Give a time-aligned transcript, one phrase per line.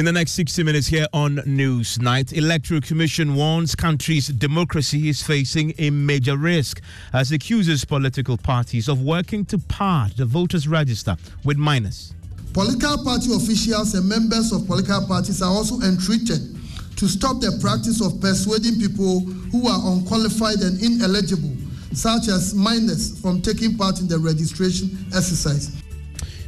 [0.00, 5.74] In the next 60 minutes here on Newsnight, Electoral Commission warns country's democracy is facing
[5.76, 6.80] a major risk
[7.12, 12.14] as accuses political parties of working to pad the voters register with minors.
[12.54, 16.56] Political party officials and members of political parties are also entreated
[16.96, 19.20] to stop the practice of persuading people
[19.52, 21.54] who are unqualified and ineligible,
[21.92, 25.76] such as minors, from taking part in the registration exercise.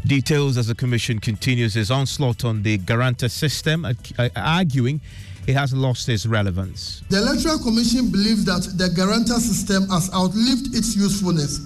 [0.06, 5.00] Details as the Commission continues its onslaught on the guarantor system, uh, uh, arguing
[5.46, 7.02] it has lost its relevance.
[7.08, 11.60] The Electoral Commission believes that the guarantor system has outlived its usefulness,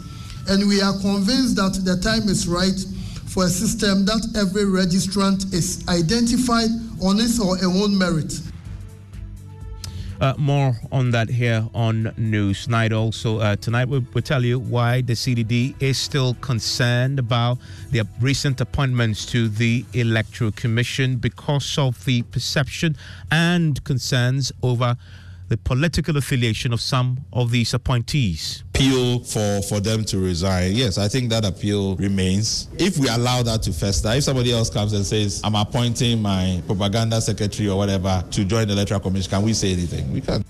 [0.49, 2.79] and we are convinced that the time is right
[3.27, 6.71] for a system that every registrant is identified
[7.03, 8.33] on his or her own merit.
[10.19, 12.97] Uh, more on that here on News Newsnight.
[12.97, 17.59] Also, uh, tonight we'll, we'll, tell you why the CDD is still concerned about
[17.91, 22.97] the recent appointments to the Electoral Commission because of the perception
[23.31, 24.97] and concerns over
[25.49, 28.65] the political affiliation of some of these appointees.
[28.75, 30.73] Appeal for, for them to resign.
[30.73, 32.69] Yes, I think that appeal remains.
[32.79, 36.61] If we allow that to fester, if somebody else comes and says, I'm appointing my
[36.67, 40.13] propaganda secretary or whatever to join the electoral commission, can we say anything?
[40.13, 40.45] We can't.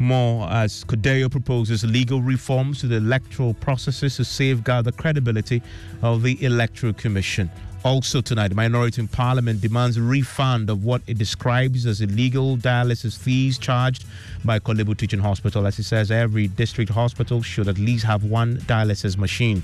[0.00, 5.60] More as CODEO proposes legal reforms to the electoral processes to safeguard the credibility
[6.02, 7.50] of the Electoral Commission.
[7.84, 13.16] Also tonight, the minority in parliament demands refund of what it describes as illegal dialysis
[13.16, 14.04] fees charged
[14.44, 15.64] by Korle Teaching Hospital.
[15.64, 19.62] As it says, every district hospital should at least have one dialysis machine.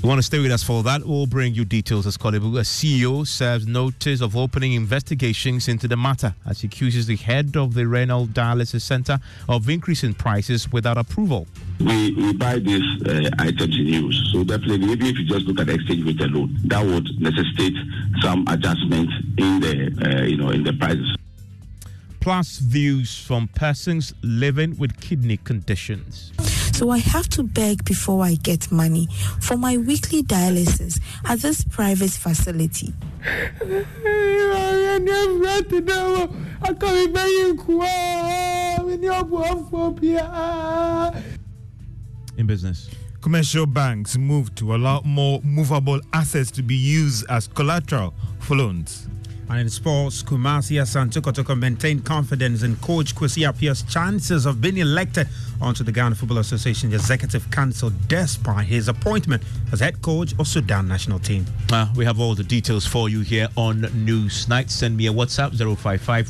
[0.00, 1.04] You want to stay with us for that?
[1.04, 5.96] We'll bring you details as Korle A CEO serves notice of opening investigations into the
[5.96, 10.98] matter as he accuses the head of the renal dialysis center of increasing prices without
[10.98, 11.48] approval.
[11.80, 15.58] We, we buy these uh, items in use, so definitely, even if you just look
[15.58, 17.74] at the exchange rate alone, that would necessitate
[18.20, 21.16] some adjustment in the uh, you know in the prices.
[22.20, 26.32] Plus, views from persons living with kidney conditions.
[26.78, 29.08] So I have to beg before I get money
[29.40, 32.94] for my weekly dialysis at this private facility.
[42.36, 42.88] In business.
[43.22, 49.08] Commercial banks move to allow more movable assets to be used as collateral for loans.
[49.50, 54.76] And in sports, Kumasi Asante Kotoko maintained confidence in coach Kwesi Appiah's chances of being
[54.76, 55.26] elected
[55.60, 59.42] onto the Ghana Football Association Executive Council despite his appointment
[59.72, 61.46] as head coach of Sudan national team.
[61.72, 64.70] Uh, we have all the details for you here on Newsnight.
[64.70, 66.28] Send me a WhatsApp 055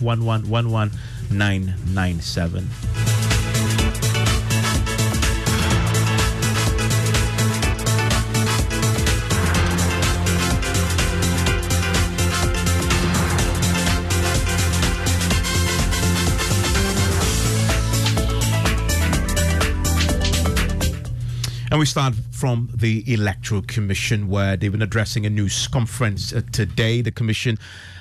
[21.71, 26.41] And we start from the Electoral Commission, where they've been addressing a news conference uh,
[26.51, 27.03] today.
[27.03, 27.59] The Commission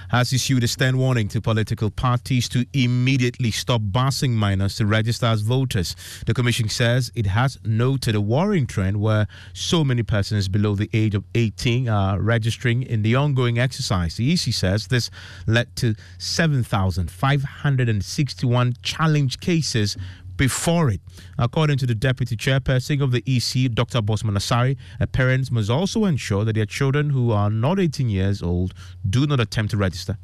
[0.10, 5.26] has issued a stern warning to political parties to immediately stop busing minors to register
[5.26, 5.98] as voters.
[6.26, 10.90] The Commission says it has noted a worrying trend where so many persons below the
[10.94, 14.16] age of 18 are registering in the ongoing exercise.
[14.16, 15.10] The EC says this
[15.46, 19.98] led to 7,561 challenge cases
[20.38, 21.02] before it.
[21.38, 24.02] According to the deputy chairperson of the EC, Dr.
[24.02, 24.78] Bossman Asare,
[25.12, 28.74] parents must also ensure that their children who are not 18 years old
[29.10, 30.18] do not attempt to register.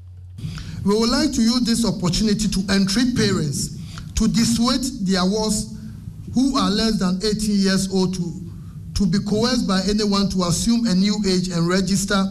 [0.85, 3.79] We would like to use this opportunity to entreat parents
[4.15, 5.75] to dissuade their wards
[6.33, 8.41] who are less than 18 years old to,
[8.95, 12.25] to be coerced by anyone to assume a new age and register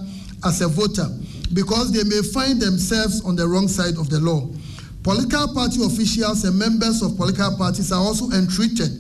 [0.45, 1.07] as a voter
[1.53, 4.49] because they may find themselves on the wrong side of the law.
[5.03, 8.91] Political party officials and members of political parties are also entreated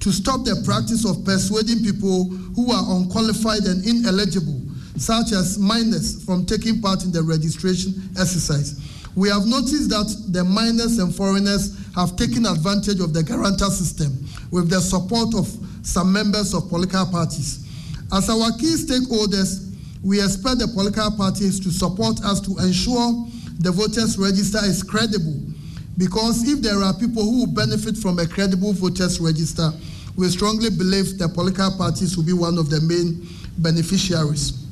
[0.00, 2.24] to stop the practice of persuading people
[2.54, 4.60] who are unqualified and ineligible,
[4.96, 8.76] such as minors, from taking part in the registration exercise.
[9.16, 14.12] We have noticed that the minors and foreigners have taken advantage of the guarantor system
[14.50, 15.48] with the support of
[15.82, 17.64] some members of political parties.
[18.12, 19.72] As our key stakeholders,
[20.04, 23.26] we expect the political parties to support us to ensure
[23.58, 25.40] the voters register is credible
[25.98, 29.70] because if there are people who benefit from a credible voters register,
[30.16, 33.26] we strongly believe the political parties will be one of the main
[33.58, 34.64] beneficiaries.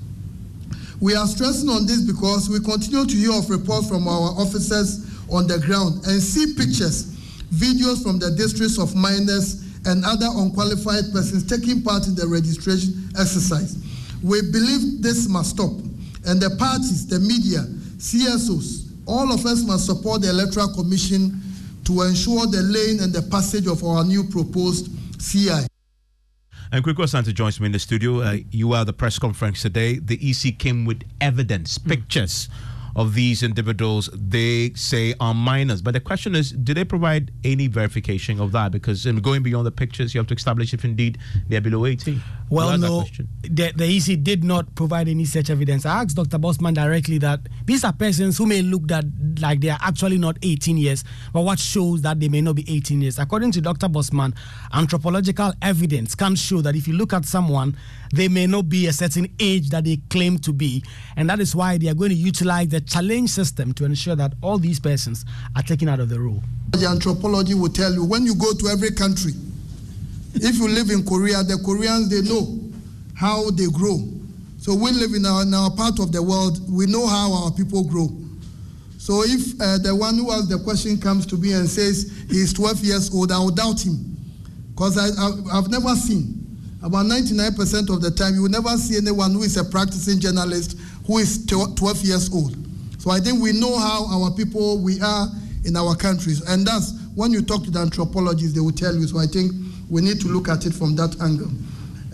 [1.01, 5.05] We are stressing on this because we continue to hear of reports from our officers
[5.31, 7.13] on the ground and see pictures,
[7.53, 13.09] videos from the districts of minors and other unqualified persons taking part in the registration
[13.19, 13.77] exercise.
[14.23, 15.73] We believe this must stop,
[16.27, 17.65] and the parties, the media,
[18.05, 21.41] CSOs, all of us must support the Electoral Commission
[21.85, 25.67] to ensure the lane and the passage of our new proposed CI.
[26.71, 28.21] And Quick Santa joins me in the studio.
[28.21, 30.01] Uh, you are the press conference today.
[30.01, 32.51] The EC came with evidence, pictures
[32.97, 35.83] of these individuals they say are minors.
[35.83, 38.71] But the question is, do they provide any verification of that?
[38.71, 41.19] Because in going beyond the pictures, you have to establish if indeed
[41.49, 42.21] they are below 18.
[42.51, 43.05] Well, no,
[43.43, 45.87] the, the EC did not provide any such evidence.
[45.87, 46.39] I asked Dr.
[46.39, 49.05] Bossman directly that these are persons who may look that
[49.41, 52.65] like they are actually not 18 years, but what shows that they may not be
[52.77, 53.19] 18 years.
[53.19, 53.89] According to Dr.
[53.89, 54.35] Bossman,
[54.73, 57.77] anthropological evidence can show that if you look at someone,
[58.13, 60.85] they may not be a certain age that they claim to be,
[61.17, 64.33] and that is why they are going to utilize the challenge system to ensure that
[64.43, 65.25] all these persons
[65.57, 66.43] are taken out of the role.
[66.73, 69.33] The anthropology will tell you when you go to every country,
[70.35, 72.61] if you live in Korea, the Koreans they know
[73.15, 73.99] how they grow.
[74.59, 77.51] So we live in our, in our part of the world, we know how our
[77.53, 78.09] people grow.
[78.99, 82.53] So if uh, the one who asked the question comes to me and says he's
[82.55, 84.17] 12 years old, I will doubt him.
[84.75, 86.41] Because I've never seen,
[86.83, 90.79] about 99% of the time, you will never see anyone who is a practicing journalist
[91.07, 92.57] who is 12 years old.
[92.99, 95.29] So I think we know how our people, we are
[95.65, 96.41] in our countries.
[96.49, 99.07] And that's when you talk to the anthropologists, they will tell you.
[99.07, 99.53] So I think
[99.95, 101.49] we need to look at it from that angle.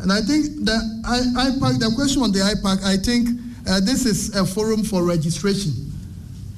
[0.01, 3.31] And I think the IPAC, the question on the IPAC, I think
[3.67, 5.73] uh, this is a forum for registration.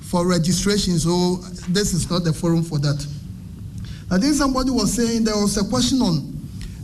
[0.01, 1.37] For registration, so
[1.71, 3.07] this is not the forum for that.
[4.11, 6.37] I think somebody was saying there was a question on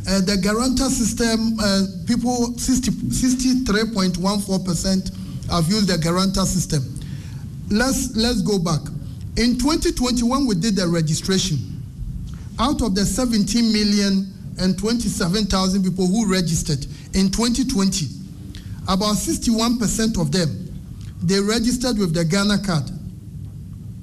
[0.08, 1.58] uh, the guarantor system.
[1.58, 6.84] Uh, people, 63.14% have used the guarantor system.
[7.70, 8.82] Let's let's go back.
[9.36, 11.77] In 2021, we did the registration.
[12.58, 18.06] Out of the 17 million and 27,000 people who registered in 2020,
[18.88, 20.64] about 61% of them,
[21.22, 22.90] they registered with the Ghana card.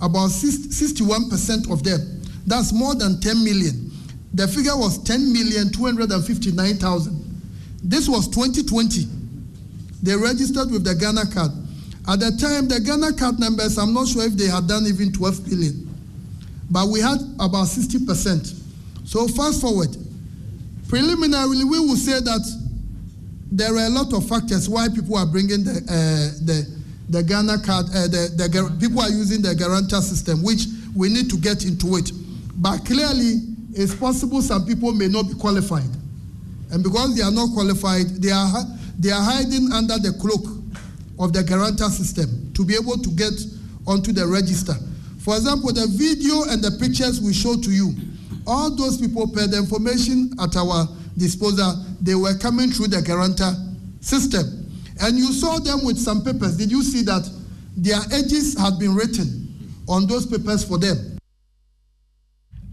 [0.02, 3.92] About 61% of them, that's more than 10 million.
[4.34, 7.22] The figure was 10,259,000.
[7.84, 9.08] This was 2020.
[10.04, 11.52] They registered with the Ghana card.
[12.08, 15.12] At the time, the Ghana card numbers, I'm not sure if they had done even
[15.12, 15.85] 12 billion.
[16.70, 18.62] But we had about 60%.
[19.06, 19.96] So fast forward,
[20.88, 22.42] Preliminarily, we will say that
[23.52, 26.66] there are a lot of factors why people are bringing the uh, the
[27.10, 27.88] the Ghana card.
[27.90, 30.66] Uh, the, the people are using the guarantor system, which
[30.96, 32.12] we need to get into it.
[32.56, 33.42] But clearly,
[33.74, 35.90] it's possible some people may not be qualified,
[36.72, 38.64] and because they are not qualified, they are
[39.00, 40.46] they are hiding under the cloak
[41.18, 43.34] of the guarantor system to be able to get
[43.88, 44.76] onto the register.
[45.26, 47.96] For example, the video and the pictures we show to you
[48.46, 53.54] all those people, per the information at our disposal, they were coming through the guarantor
[54.02, 54.70] system.
[55.02, 56.56] And you saw them with some papers.
[56.58, 57.28] Did you see that
[57.76, 61.15] their ages had been written on those papers for them?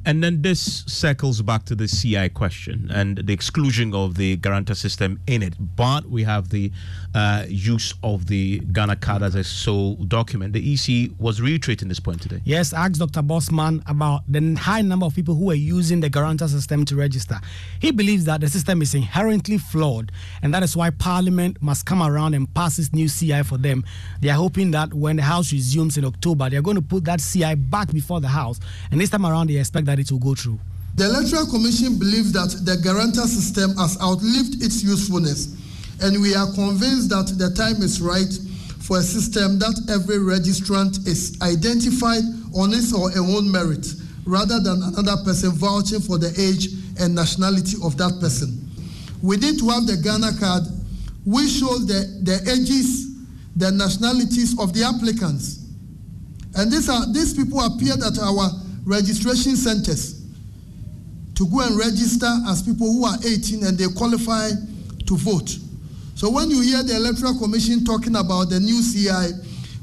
[0.04, 4.75] And then this circles back to the CI question and the exclusion of the guarantor
[4.75, 5.54] system in it.
[5.76, 6.73] But we have the
[7.14, 10.54] uh, use of the Ghana card as a sole document.
[10.54, 12.40] The EC was reiterating this point today.
[12.44, 13.23] Yes, asked Dr.
[13.23, 17.38] Bossman about the high number of people who are using the guarantor system to register.
[17.80, 20.11] He believes that the system is inherently flawed,
[20.42, 23.85] and that is why Parliament must come around and pass this new CI for them.
[24.21, 27.04] They are hoping that when the House resumes in October, they are going to put
[27.04, 28.59] that CI back before the House,
[28.90, 30.58] and this time around, they expect that that it will go through?
[30.94, 35.52] The Electoral Commission believes that the guarantor system has outlived its usefulness,
[36.00, 38.32] and we are convinced that the time is right
[38.80, 42.25] for a system that every registrant is identified
[42.56, 43.87] on his or her own merit
[44.25, 48.49] rather than another person vouching for the age and nationality of that person.
[49.22, 50.64] We need to have the Ghana card
[51.25, 53.12] which shows the, the ages,
[53.56, 55.64] the nationalities of the applicants.
[56.56, 60.22] And these, are, these people appeared at our registration centers
[61.34, 64.50] to go and register as people who are 18 and they qualify
[65.06, 65.56] to vote.
[66.14, 69.32] So when you hear the Electoral Commission talking about the new CI,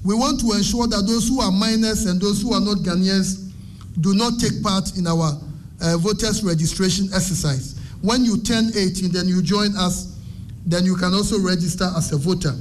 [0.06, 3.52] we want to ensure that those who are minors and those who are not Ghanaians
[4.00, 5.38] do not take part in our
[5.82, 7.76] uh, voters registration exercise.
[8.02, 10.16] When you turn 18, then you join us,
[10.66, 12.56] then you can also register as a voter.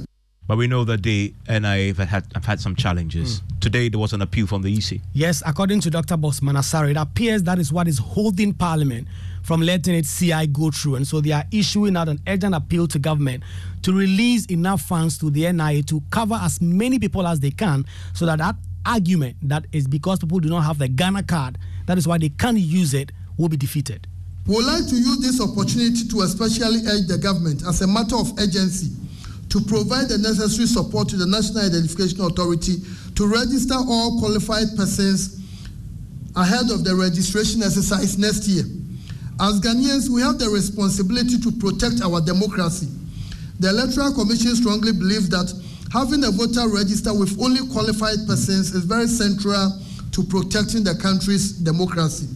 [0.49, 3.41] But we know that the NIA have had, have had some challenges.
[3.41, 3.59] Mm.
[3.59, 4.99] Today, there was an appeal from the EC.
[5.13, 6.17] Yes, according to Dr.
[6.17, 9.07] Bossman Asare, it appears that is what is holding Parliament
[9.43, 10.95] from letting its CI go through.
[10.95, 13.43] And so they are issuing out an urgent appeal to government
[13.83, 17.85] to release enough funds to the NIA to cover as many people as they can
[18.15, 18.55] so that that
[18.87, 22.29] argument that is because people do not have the Ghana card, that is why they
[22.29, 24.07] can't use it, will be defeated.
[24.47, 28.15] We would like to use this opportunity to especially urge the government as a matter
[28.15, 28.95] of urgency
[29.49, 32.77] to provide the necessary support to the National Identification Authority
[33.15, 35.41] to register all qualified persons
[36.35, 38.63] ahead of the registration exercise next year.
[39.41, 42.87] As Ghanaians, we have the responsibility to protect our democracy.
[43.59, 45.49] The Electoral Commission strongly believes that
[45.91, 51.53] having a voter register with only qualified persons is very central to protecting the country's
[51.53, 52.27] democracy.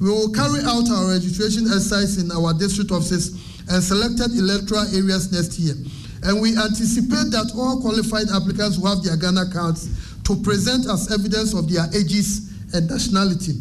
[0.00, 3.36] We will carry out our registration exercise in our district offices
[3.68, 5.74] and selected electoral areas next year.
[6.22, 9.88] And we anticipate that all qualified applicants will have their Ghana cards
[10.24, 13.54] to present as evidence of their ages and nationality.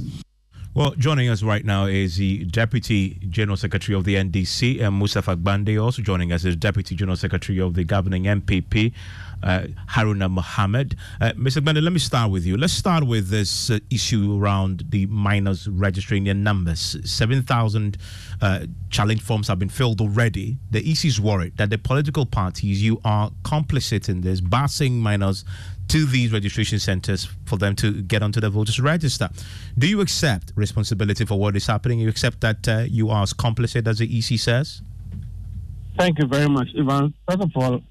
[0.75, 5.35] Well, joining us right now is the Deputy General Secretary of the NDC, uh, Mustafa
[5.35, 5.83] Gbande.
[5.83, 8.35] Also joining us is Deputy General Secretary of the governing uh,
[9.43, 10.95] Haruna Mohammed.
[11.21, 11.61] Uh, Mr.
[11.61, 12.57] Gbande, let me start with you.
[12.57, 16.97] Let's start with this uh, issue around the minors registering their numbers.
[17.03, 17.97] 7,000
[18.41, 20.57] uh, challenge forms have been filled already.
[20.71, 25.45] The EC is worried that the political parties, you are complicit in this, busing minors
[25.89, 29.27] to these registration centers for them to get onto the voters register.
[29.77, 31.99] Do you accept responsibility for what is happening?
[31.99, 34.81] You accept that uh, you are as complicit as the EC says?
[35.97, 37.13] Thank you very much, Ivan.
[37.27, 37.81] First of all,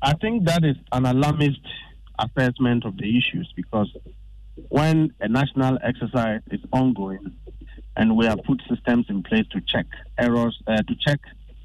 [0.00, 1.60] I think that is an alarmist
[2.18, 3.88] assessment of the issues because
[4.68, 7.34] when a national exercise is ongoing
[7.96, 9.86] and we have put systems in place to check
[10.18, 11.20] errors, uh, to check,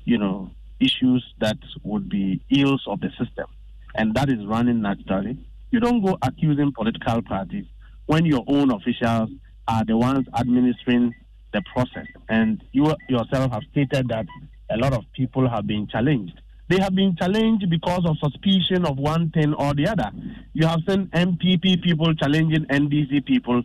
[0.05, 3.47] you know, issues that would be ills of the system,
[3.95, 5.37] and that is running naturally.
[5.71, 7.65] You don't go accusing political parties
[8.05, 9.29] when your own officials
[9.67, 11.13] are the ones administering
[11.53, 12.07] the process.
[12.29, 14.25] And you yourself have stated that
[14.69, 16.39] a lot of people have been challenged.
[16.69, 20.11] They have been challenged because of suspicion of one thing or the other.
[20.53, 23.63] You have seen NPP people challenging NDC people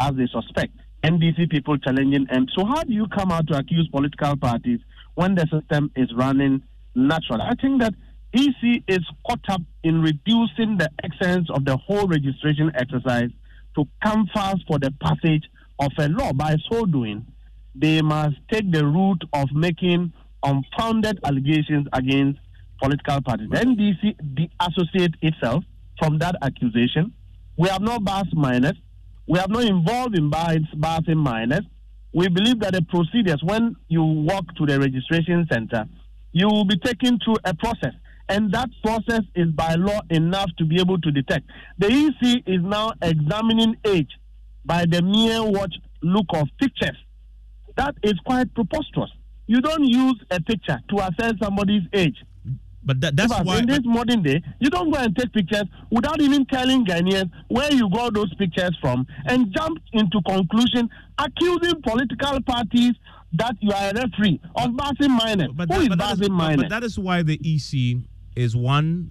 [0.00, 2.46] as they suspect, NDC people challenging M.
[2.56, 4.80] So, how do you come out to accuse political parties
[5.14, 6.62] when the system is running
[6.94, 7.42] naturally?
[7.42, 7.94] I think that
[8.32, 13.30] EC is caught up in reducing the essence of the whole registration exercise
[13.76, 15.44] to come fast for the passage
[15.80, 16.32] of a law.
[16.32, 17.26] By so doing,
[17.74, 22.38] they must take the route of making unfounded allegations against
[22.84, 23.48] political parties.
[23.50, 25.64] The NDC deassociate itself
[25.98, 27.12] from that accusation.
[27.56, 28.74] We have not bashed minors.
[29.26, 31.62] We have not involved in bashing minors.
[32.12, 35.86] We believe that the procedures, when you walk to the registration center,
[36.32, 37.94] you will be taken through a process
[38.28, 41.46] and that process is by law enough to be able to detect.
[41.78, 44.10] The EC is now examining age
[44.64, 46.96] by the mere watch look of pictures.
[47.76, 49.10] That is quite preposterous.
[49.46, 52.16] You don't use a picture to assess somebody's age.
[52.84, 53.58] But that, that's Because why.
[53.60, 57.72] in this modern day, you don't go and take pictures without even telling Ghanaians where
[57.72, 60.88] you got those pictures from and jump into conclusion
[61.18, 62.92] accusing political parties
[63.32, 65.48] that you are a referee of basing minors.
[65.54, 68.02] but Who that, is but that is- basing but- that is why the EC
[68.36, 69.10] is one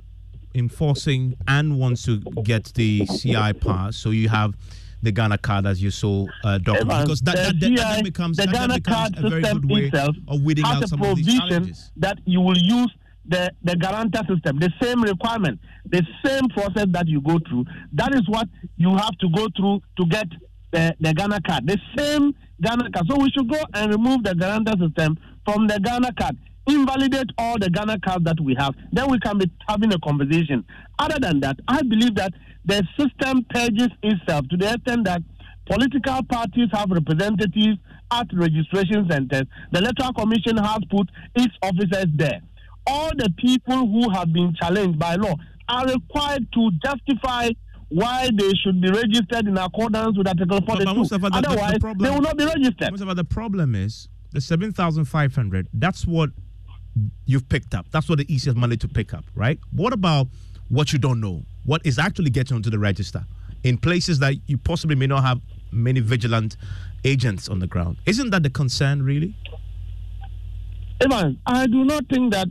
[0.56, 3.98] enforcing and wants to get the CI pass.
[3.98, 4.53] So you have
[5.01, 8.46] the Ghana card as you saw uh, document because that, that, that, that becomes the
[8.48, 11.38] Ghana becomes card a very system good way itself of weeding out some of these
[11.39, 11.92] challenges.
[11.98, 12.89] that you will use
[13.25, 17.65] the the guarantor system, the same requirement, the same process that you go through.
[17.94, 20.27] That is what you have to go through to get
[20.72, 23.08] the, the Ghana card, the same Ghana card.
[23.10, 26.38] So we should go and remove the guarantor system from the Ghana card.
[26.65, 28.74] Invalidate all the Ghana cards that we have.
[28.92, 30.63] Then we can be having a conversation.
[30.98, 32.34] Other than that, I believe that
[32.65, 35.22] the system purges itself to the extent that
[35.65, 37.77] political parties have representatives
[38.12, 39.44] at registration centers.
[39.72, 42.42] The Electoral Commission has put its officers there.
[42.86, 45.36] All the people who have been challenged by law
[45.70, 47.50] are required to justify
[47.90, 51.48] why they should be registered in accordance with Article But- but Mustafa, the- the- the
[51.50, 52.92] Otherwise, problem- they will not be registered.
[52.92, 55.68] Mustafa, the problem is the 7,500.
[55.74, 56.32] That's what
[57.25, 57.86] you've picked up.
[57.92, 59.60] That's what the has managed to pick up, right?
[59.72, 60.28] What about
[60.70, 61.46] what you don't know?
[61.66, 63.25] What is actually getting onto the register
[63.63, 65.40] in places that you possibly may not have
[65.72, 66.58] many vigilant
[67.06, 67.98] agents on the ground?
[68.06, 69.36] Isn't that the concern, really?
[71.02, 72.48] Evans, I do not think that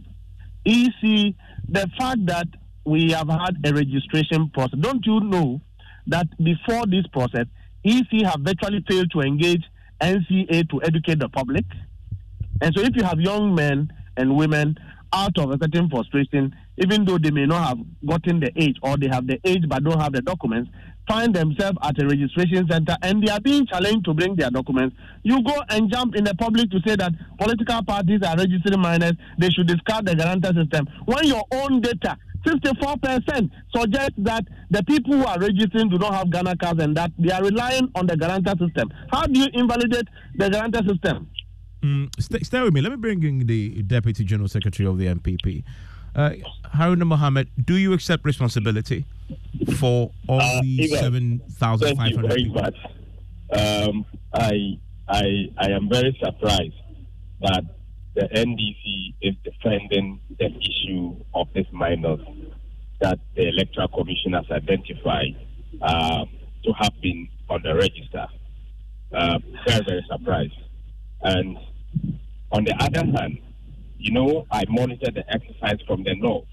[0.64, 1.34] EC,
[1.68, 2.46] the fact that
[2.84, 5.60] we have had a registration process, don't you know
[6.06, 7.46] that before this process,
[7.84, 9.62] EC have virtually failed to engage
[10.00, 11.64] NCA to educate the public?
[12.60, 14.76] And so if you have young men and women
[15.12, 18.96] out of a certain frustration, even though they may not have gotten the age or
[18.96, 20.70] they have the age but don't have the documents,
[21.08, 24.96] find themselves at a registration center and they are being challenged to bring their documents.
[25.22, 29.14] You go and jump in the public to say that political parties are registering minors,
[29.38, 30.88] they should discard the guarantor system.
[31.06, 36.30] When your own data 54% suggests that the people who are registering do not have
[36.30, 38.92] Ghana cards and that they are relying on the guarantor system.
[39.12, 41.30] How do you invalidate the guarantor system?
[41.82, 42.80] Mm, stay, stay with me.
[42.80, 45.64] Let me bring in the Deputy General Secretary of the NPP.
[46.14, 46.30] Uh,
[46.74, 49.04] Haruna Mohammed, do you accept responsibility
[49.78, 52.62] for all Uh, the seven thousand five Thank you very people?
[52.62, 52.76] much.
[53.52, 54.04] Um,
[54.34, 54.78] I,
[55.08, 56.74] I, I am very surprised
[57.40, 57.64] that
[58.14, 62.20] the NDC is defending the issue of these minors
[63.00, 65.34] that the Electoral Commission has identified
[65.82, 66.28] um,
[66.64, 68.26] to have been on the register.
[69.12, 70.54] Uh, very, very surprised.
[71.22, 71.58] And
[72.52, 73.38] on the other hand,
[74.02, 76.48] you know, I monitored the exercise from the north.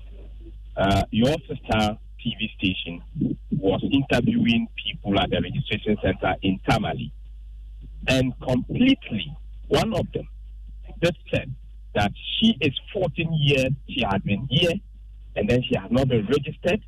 [0.78, 3.02] Uh, your sister TV station
[3.52, 7.12] was interviewing people at the registration center in Tamale.
[8.08, 9.36] And completely,
[9.68, 10.28] one of them
[11.04, 11.54] just said
[11.96, 14.74] that she is 14 years, she had been here,
[15.36, 16.82] and then she has not been registered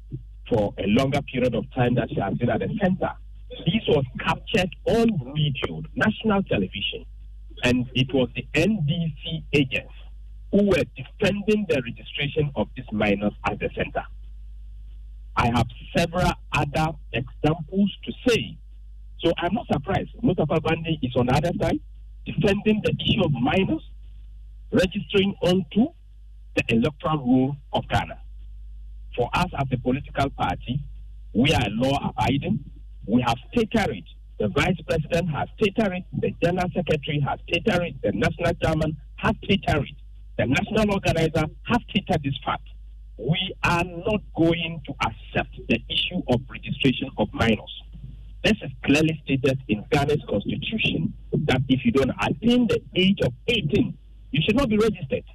[0.48, 3.12] for a longer period of time that she has been at the center.
[3.50, 7.06] This was captured on video, national television,
[7.64, 9.94] and it was the NDC agents
[10.52, 14.04] who were defending the registration of these minors at the center.
[15.36, 18.58] I have several other examples to say.
[19.24, 20.10] So I'm not surprised.
[20.22, 21.80] Mustafa Gbande is on the other side,
[22.26, 23.82] defending the issue of minors,
[24.72, 25.88] registering onto
[26.56, 28.20] the electoral rule of Ghana.
[29.16, 30.84] For us as a political party,
[31.34, 32.60] we are law abiding.
[33.06, 34.04] We have stated it.
[34.40, 36.04] The vice president has stated it.
[36.20, 38.02] The general secretary has stated it.
[38.02, 40.01] The national chairman has stated it.
[40.42, 42.68] The national organizer has stated this fact.
[43.16, 47.84] We are not going to accept the issue of registration of minors.
[48.44, 51.14] This is clearly stated in Ghana's constitution
[51.46, 53.96] that if you don't attain the age of 18,
[54.32, 55.26] you should not be registered.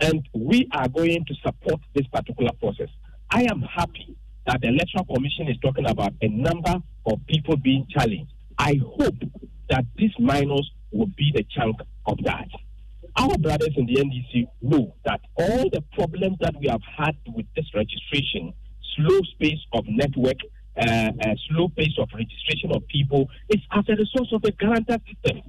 [0.00, 2.90] And we are going to support this particular process.
[3.30, 6.74] I am happy that the Electoral Commission is talking about a number
[7.06, 8.34] of people being challenged.
[8.58, 9.16] I hope
[9.70, 12.48] that these minors will be the chunk of that.
[13.18, 17.46] Our brothers in the NDC know that all the problems that we have had with
[17.56, 18.52] this registration,
[18.94, 20.36] slow space of network,
[20.76, 24.98] uh, uh, slow pace of registration of people, is as a result of the guarantor
[25.06, 25.42] system.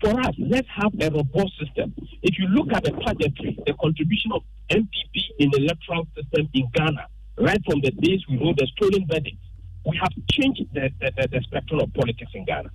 [0.00, 1.94] For us, let's have a robust system.
[2.22, 6.68] If you look at the trajectory, the contribution of NPP in the electoral system in
[6.74, 7.06] Ghana,
[7.38, 9.38] right from the days we wrote the stolen verdict,
[9.86, 12.70] we have changed the, the, the, the spectrum of politics in Ghana.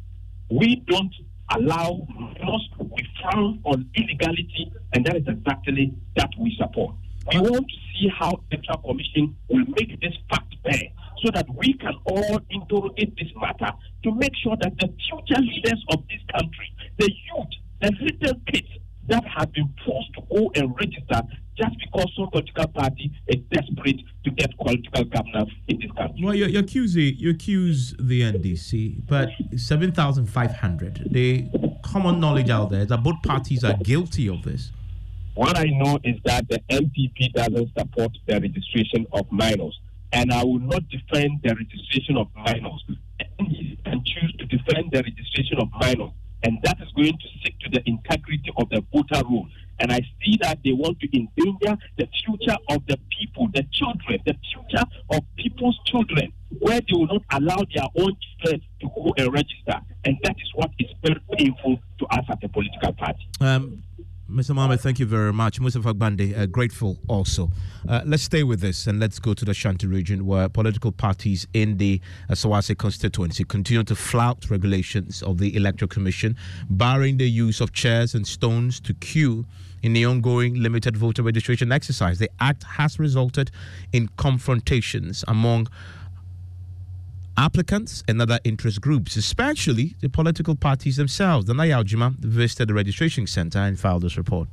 [0.50, 1.14] We don't
[1.56, 6.96] allow minors, we frown on illegality, and that is exactly that we support.
[7.34, 10.84] We want to see how the Electoral Commission will make this fact bear
[11.24, 13.72] so that we can all interrogate this matter
[14.04, 17.48] to make sure that the future leaders of this country, the youth,
[17.82, 18.68] the little kids
[19.10, 21.22] that have been forced to go and register
[21.58, 26.24] just because some political party is desperate to get political governance in this country.
[26.24, 31.08] Well, you, you accuse the, you accuse the NDC, but seven thousand five hundred.
[31.12, 31.48] The
[31.84, 34.72] common knowledge out there is that both parties are guilty of this.
[35.36, 39.80] What I know is that the NPP doesn't support the registration of minors,
[40.12, 42.84] and I will not defend the registration of minors.
[43.86, 46.12] And choose to defend the registration of minors,
[46.44, 49.48] and that is going to stick to the integrity of the voter roll.
[49.80, 54.20] And I see that they want to endanger the future of the people, the children,
[54.26, 59.14] the future of people's children, where they will not allow their own children to go
[59.18, 59.80] and register.
[60.04, 63.28] And that is what is very painful to us as a political party.
[63.40, 63.84] Um,
[64.30, 64.54] Mr.
[64.54, 65.60] Mohammed, thank you very much.
[65.60, 67.50] Mustafa Gbande, uh, grateful also.
[67.88, 71.48] Uh, let's stay with this and let's go to the Ashanti region where political parties
[71.56, 76.36] in the uh, Asawase constituency continue to flout regulations of the Electoral Commission,
[76.70, 79.48] barring the use of chairs and stones to queue
[79.82, 82.20] in the ongoing limited voter registration exercise.
[82.20, 83.50] The act has resulted
[83.94, 85.70] in confrontations among
[87.40, 91.46] applicants and other interest groups, especially the political parties themselves.
[91.46, 94.50] The Nayajima visited the registration center and filed this report.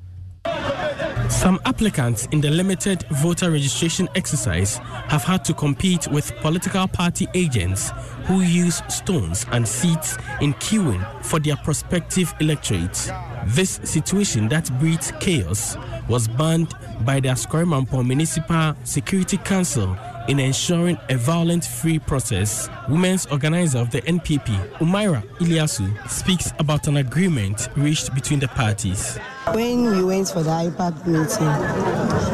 [1.29, 4.77] Some applicants in the limited voter registration exercise
[5.09, 7.90] have had to compete with political party agents
[8.27, 13.11] who use stones and seats in queuing for their prospective electorates.
[13.46, 15.77] This situation that breeds chaos
[16.09, 16.72] was banned
[17.05, 19.96] by the Asokore Mampong Municipal Security Council
[20.28, 22.68] in ensuring a violent free process.
[22.88, 29.18] Women's organizer of the NPP, Umaira Ilyasu, speaks about an agreement reached between the parties.
[29.52, 31.52] When we went for the IPAC meeting,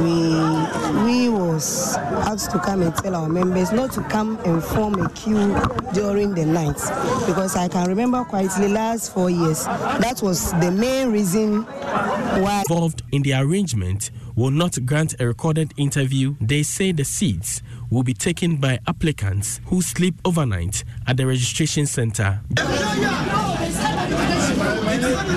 [0.03, 1.97] we we was
[2.27, 5.55] asked to come and tell our members not to come and form a queue
[5.93, 6.77] during the night
[7.27, 13.03] because I can remember quietly last four years that was the main reason why involved
[13.13, 16.35] in the arrangement will not grant a recorded interview.
[16.41, 21.87] They say the seats will be taken by applicants who sleep overnight at the registration
[21.87, 22.41] center.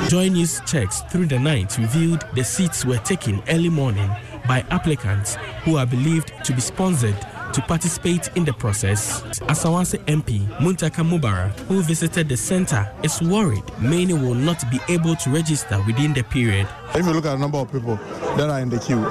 [0.08, 4.10] Joy News checks through the night revealed the seats were taken early morning
[4.48, 7.20] by applicants who are believed to be sponsored
[7.54, 9.24] to participate in the process.
[9.50, 15.16] Asawase MP Muntaka Mubarak, who visited the center, is worried many will not be able
[15.16, 16.68] to register within the period.
[16.94, 17.96] If you look at the number of people
[18.38, 19.02] that are in the queue,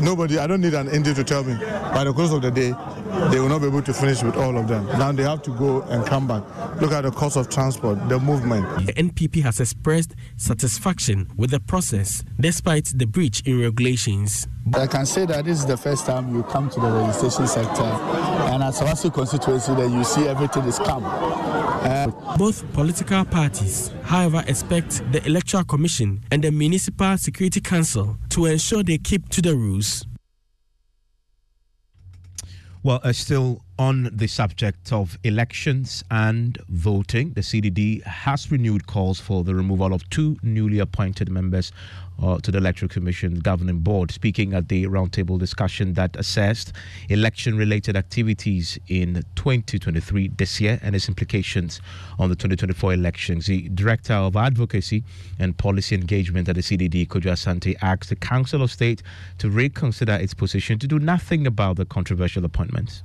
[0.00, 2.72] nobody, I don't need an ND to tell me, by the course of the day,
[3.30, 4.86] they will not be able to finish with all of them.
[4.98, 6.42] Now they have to go and come back.
[6.80, 8.86] Look at the cost of transport, the movement.
[8.86, 14.46] The NPP has expressed satisfaction with the process despite the breach in regulations.
[14.74, 17.82] I can say that this is the first time you come to the registration sector,
[17.82, 21.04] and as a constituency, that you see everything is calm.
[21.04, 28.46] Uh, Both political parties, however, expect the Electoral Commission and the Municipal Security Council to
[28.46, 30.04] ensure they keep to the rules.
[32.82, 39.20] Well, uh, still on the subject of elections and voting, the CDD has renewed calls
[39.20, 41.72] for the removal of two newly appointed members
[42.22, 46.72] uh, to the Electoral Commission Governing Board, speaking at the roundtable discussion that assessed
[47.10, 51.80] election related activities in 2023 this year and its implications
[52.18, 53.46] on the 2024 elections.
[53.46, 55.04] The Director of Advocacy
[55.38, 59.02] and Policy Engagement at the CDD, Kojo Asante, asked the Council of State
[59.36, 63.02] to reconsider its position to do nothing about the controversial appointments.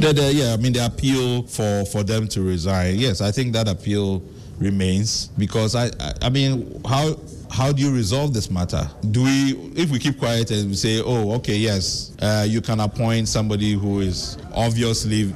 [0.00, 3.52] The, the, yeah, I mean, the appeal for, for them to resign, yes, I think
[3.54, 4.22] that appeal
[4.58, 7.16] remains because I, I, I mean, how
[7.50, 8.90] how do you resolve this matter?
[9.12, 12.80] Do we, if we keep quiet and we say, oh, okay, yes, uh, you can
[12.80, 15.32] appoint somebody who is obviously,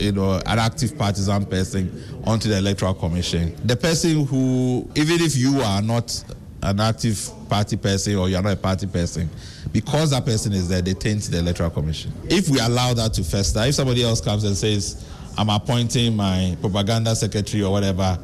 [0.00, 3.54] you know, an active partisan person onto the electoral commission.
[3.66, 6.24] The person who, even if you are not
[6.62, 9.28] an active party person or you're not a party person,
[9.72, 12.12] because that person is there, they taint the electoral commission.
[12.28, 15.06] If we allow that to fester, if somebody else comes and says,
[15.38, 18.18] I'm appointing my propaganda secretary or whatever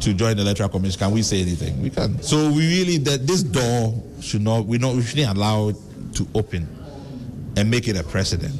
[0.00, 1.82] to join the electoral commission, can we say anything?
[1.82, 2.22] We can.
[2.22, 5.76] So we really that this door should not we not we shouldn't allow it
[6.14, 6.68] to open
[7.56, 8.54] and make it a precedent.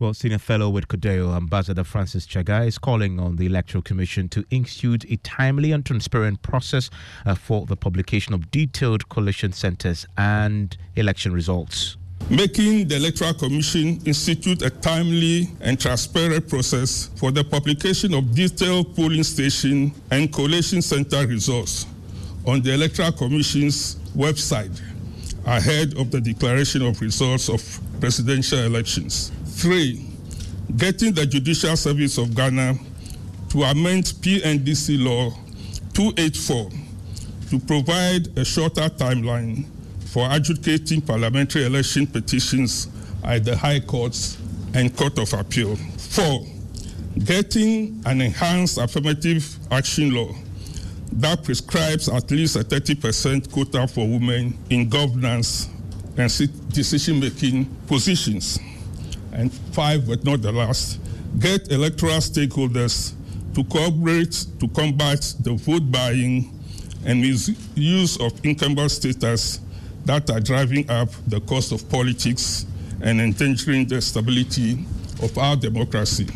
[0.00, 4.44] Well, senior fellow with CODEO, Ambassador Francis Tsegah, is calling on the Electoral Commission to
[4.48, 6.88] institute a timely and transparent process
[7.26, 11.96] uh, for the publication of detailed collation centers and election results
[12.30, 18.94] making the Electoral Commission institute a timely and transparent process for the publication of detailed
[18.94, 21.86] polling station and collation center results
[22.46, 24.78] on the Electoral Commission's website
[25.46, 29.32] ahead of the declaration of results of presidential elections.
[29.58, 30.06] Three,
[30.76, 32.76] getting the Judicial Service of Ghana
[33.48, 35.30] to amend PNDC Law
[35.94, 36.70] 284
[37.50, 39.64] to provide a shorter timeline
[40.12, 42.86] for adjudicating parliamentary election petitions
[43.24, 44.38] at the High Courts
[44.74, 45.74] and Court of Appeal.
[45.74, 46.46] Four,
[47.24, 50.28] getting an enhanced affirmative action law
[51.14, 55.68] that prescribes at least a 30% quota for women in governance
[56.16, 56.30] and
[56.72, 58.60] decision making positions.
[59.38, 60.98] And five, but not the last,
[61.38, 63.12] get electoral stakeholders
[63.54, 66.52] to cooperate to combat the vote buying
[67.06, 69.60] and misuse of incumbent status
[70.06, 72.66] that are driving up the cost of politics
[73.00, 74.84] and endangering the stability
[75.22, 76.26] of our democracy.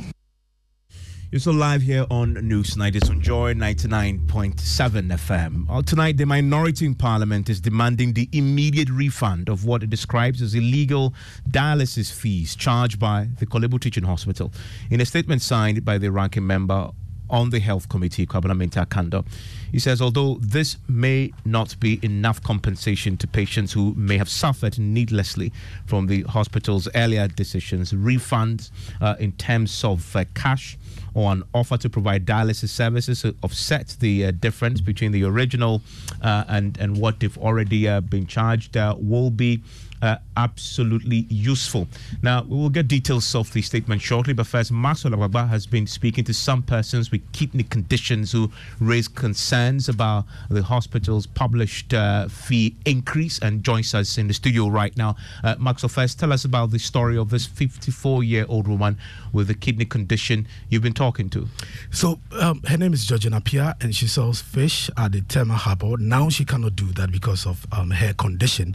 [1.33, 2.95] You're still live here on Newsnight.
[2.95, 5.67] It's on Joy 99.7 FM.
[5.67, 10.43] Well, tonight, the minority in Parliament is demanding the immediate refund of what it describes
[10.43, 11.15] as illegal
[11.49, 14.53] dialysis fees charged by the Korle Bu Teaching Hospital.
[14.91, 16.91] In a statement signed by the ranking member
[17.31, 19.27] on the Health Committee, Kwabena Mintah Akandoh.
[19.73, 24.79] He says, although this may not be enough compensation to patients who may have suffered
[24.79, 25.51] needlessly
[25.87, 30.77] from the hospital's earlier decisions, refunds uh, in terms of uh, cash
[31.15, 35.83] or an offer to provide dialysis services to offset the uh, difference between the original
[36.23, 39.63] uh, and, and what they've already uh, been charged uh, will be
[40.03, 41.87] uh, absolutely useful.
[42.23, 45.87] Now, we will get details of the statement shortly, but first, Maxwell Agbagba has been
[45.87, 52.27] speaking to some persons with kidney conditions who raise concerns about the hospital's published uh,
[52.29, 55.15] fee increase and joins us in the studio right now.
[55.45, 58.99] Uh, Maxwell, first, tell us about the story of this 54 year old woman
[59.33, 61.47] with a kidney condition you've been talking to.
[61.93, 65.97] So, um, her name is Georgina Pia, and she sells fish at the Tema Harbor.
[65.97, 68.75] Now, she cannot do that because of um, her condition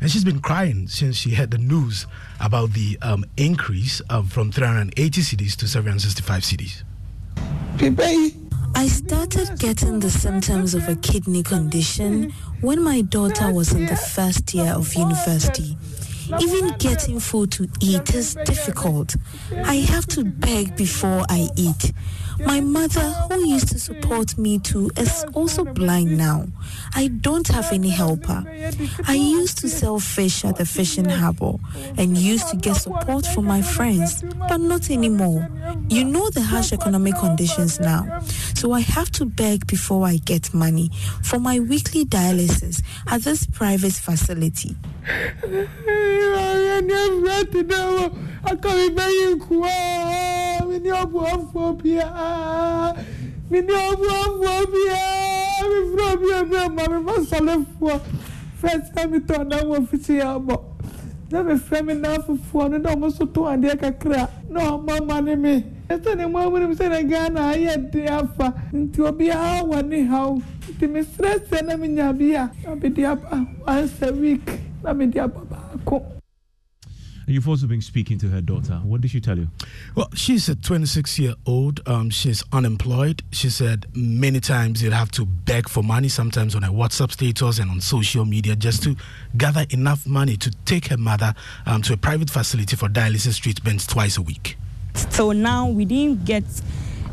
[0.00, 2.06] and she's been crying since she heard the news
[2.40, 6.82] about the um, increase from 380 cedis to 765 cedis.
[8.74, 13.96] I started getting the symptoms of a kidney condition when my daughter was in the
[13.96, 15.76] first year of university.
[16.40, 19.16] Even getting food to eat is difficult.
[19.64, 21.92] I have to beg before I eat.
[22.44, 26.46] My mother, who used to support me too, is also blind now.
[26.94, 28.44] I don't have any helper.
[29.06, 31.54] I used to sell fish at the fishing harbor
[31.96, 35.48] and used to get support from my friends, but not anymore.
[35.88, 38.20] You know the harsh economic conditions now,
[38.54, 40.90] so I have to beg before I get money
[41.22, 44.76] for my weekly dialysis at this private facility.
[50.80, 52.06] mini obuofuobia
[52.96, 53.04] e.
[53.50, 54.98] mini obuofuobia
[55.70, 58.00] mifiri obi emi ama e, mi ma sọle fuọ
[59.10, 60.56] mi tọ ọdọ wọn fiti ya bọ
[61.30, 61.54] na mi
[61.86, 64.28] mi nan fufuo ne na ọmọ so to adeɛ kakra.
[64.50, 65.64] Na ọmọ ama ne mi.
[65.88, 70.30] Ɛsɛ ne mu amuna sɛ ne ghana ayɛ de afa nti obiara wɔ ne haw
[70.70, 74.46] nti mi srɛsrɛ e na mi nya bi na mi de aba once a week
[74.82, 76.19] na mi de aba baako.
[77.30, 78.74] You've also been speaking to her daughter.
[78.82, 79.48] What did she tell you?
[79.94, 81.80] Well, she's a 26 year old.
[81.86, 83.22] Um, she's unemployed.
[83.30, 87.60] She said many times you'd have to beg for money, sometimes on her WhatsApp status
[87.60, 88.96] and on social media, just to
[89.36, 91.32] gather enough money to take her mother
[91.66, 94.56] um, to a private facility for dialysis treatments twice a week.
[94.94, 96.42] So now we didn't get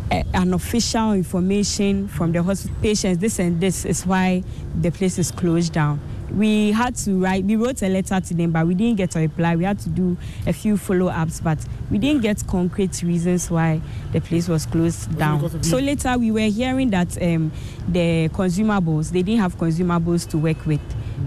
[0.09, 3.19] uh, an official information from the hospital patients.
[3.19, 4.43] This and this is why
[4.81, 5.99] the place is closed down
[6.31, 9.19] we had to write we wrote a letter to them but we didn't get a
[9.19, 9.55] reply.
[9.55, 11.57] We had to do a few follow-ups but
[11.89, 15.63] we didn't get concrete reasons why the place was closed was down.
[15.63, 17.51] so later we were hearing that um,
[17.87, 20.81] the consumables they didn't have consumables to work with.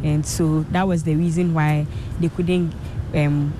[0.05, 1.87] And so that was the reason why
[2.21, 2.73] they couldn't
[3.15, 3.53] um,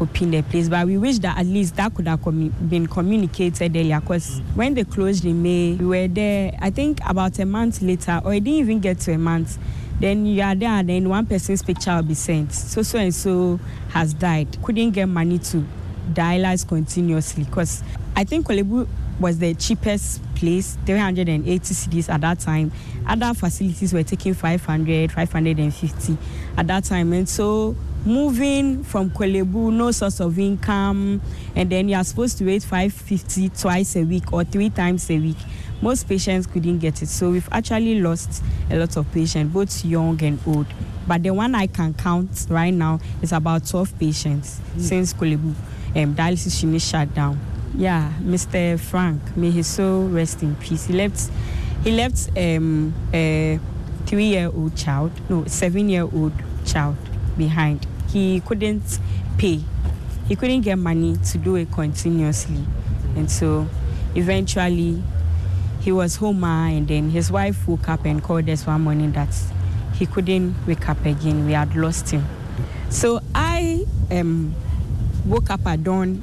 [0.00, 0.68] open the place.
[0.68, 4.74] But we wish that at least that could have commu- been communicated earlier because when
[4.74, 8.44] they closed in may we were there i think about a month later or it
[8.44, 9.58] didn't even get to a month
[10.00, 12.52] then you are there and then one person's picture will be sent.
[12.52, 13.58] So so and so
[13.90, 14.56] has died.
[14.62, 15.64] Couldn't get money to
[16.12, 17.82] dialyze continuously because
[18.16, 18.88] i think Korle Bu
[19.20, 22.70] was the cheapest place 380 cedis at that time.
[23.06, 26.16] Other facilities were taking 500 550
[26.56, 27.12] at that time.
[27.12, 31.20] And so moving from Korle Bu, no source of income,
[31.56, 35.18] and then you are supposed to wait 550 twice a week or three times a
[35.18, 35.36] week.
[35.80, 37.08] Most patients couldn't get it.
[37.08, 40.66] So we've actually lost a lot of patients, both young and old.
[41.06, 44.80] But the one I can count right now is about 12 patients mm.
[44.80, 45.54] since Korle Bu
[46.00, 47.40] um, dialysis unit shut down.
[47.74, 48.78] Yeah, Mr.
[48.78, 50.86] Frank, may his soul rest in peace.
[50.86, 51.30] He left,
[51.84, 53.58] he left um, a
[54.06, 56.32] three-year-old child, no, seven-year-old
[56.66, 56.96] child
[57.36, 57.86] behind.
[58.08, 58.98] He couldn't
[59.36, 59.60] pay.
[60.26, 62.64] He couldn't get money to do it continuously.
[63.16, 63.68] And so
[64.14, 65.02] eventually
[65.88, 69.34] he was home and then his wife woke up and called us one morning that
[69.94, 71.46] he couldn't wake up again.
[71.46, 72.26] We had lost him.
[72.90, 74.54] So I um,
[75.24, 76.22] woke up at dawn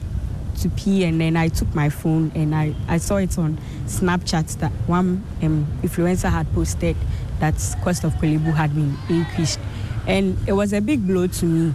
[0.59, 4.55] to pee and then I took my phone and I, I saw it on Snapchat
[4.59, 6.95] that one um, influencer had posted
[7.39, 9.59] that cost of Korle Bu had been increased.
[10.05, 11.73] And it was a big blow to me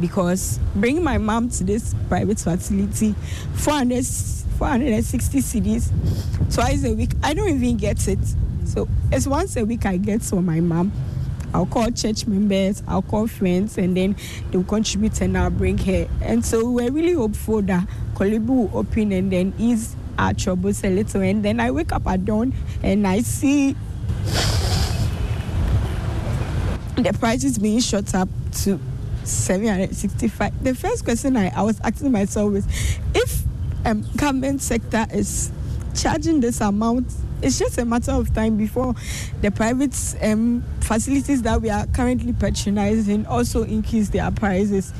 [0.00, 3.14] because bringing my mom to this private facility,
[3.54, 8.18] 400, 460 cedis twice a week, I don't even get it.
[8.64, 10.92] So it's once a week I get for my mom.
[11.54, 14.16] I'll call church members, I'll call friends, and then
[14.50, 16.08] they'll contribute and I'll bring her.
[16.22, 20.82] And so we're really hopeful that Korle Bu will open and then ease our troubles
[20.84, 21.20] a little.
[21.20, 23.76] And then I wake up at dawn and I see
[26.96, 28.28] the prices being shot up
[28.62, 28.78] to
[29.24, 30.64] 765.
[30.64, 32.66] The first question I, I was asking myself was
[33.14, 33.42] if
[33.84, 35.50] um, government sector is
[35.94, 38.94] charging this amount, it's just a matter of time before
[39.40, 44.92] the private um, facilities that we are currently patronizing also increase their prices.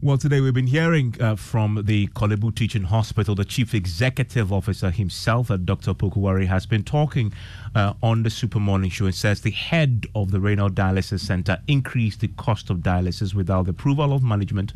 [0.00, 4.52] Well, today we've been hearing uh, from the Korle Bu Teaching Hospital, the chief executive
[4.52, 5.92] officer himself, uh, Dr.
[5.92, 7.32] Opoku Ware, has been talking
[7.74, 11.60] uh, on the Super Morning Show and says the head of the Renal Dialysis Center
[11.66, 14.72] increased the cost of dialysis without the approval of management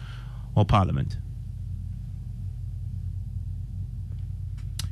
[0.57, 1.19] or parliament.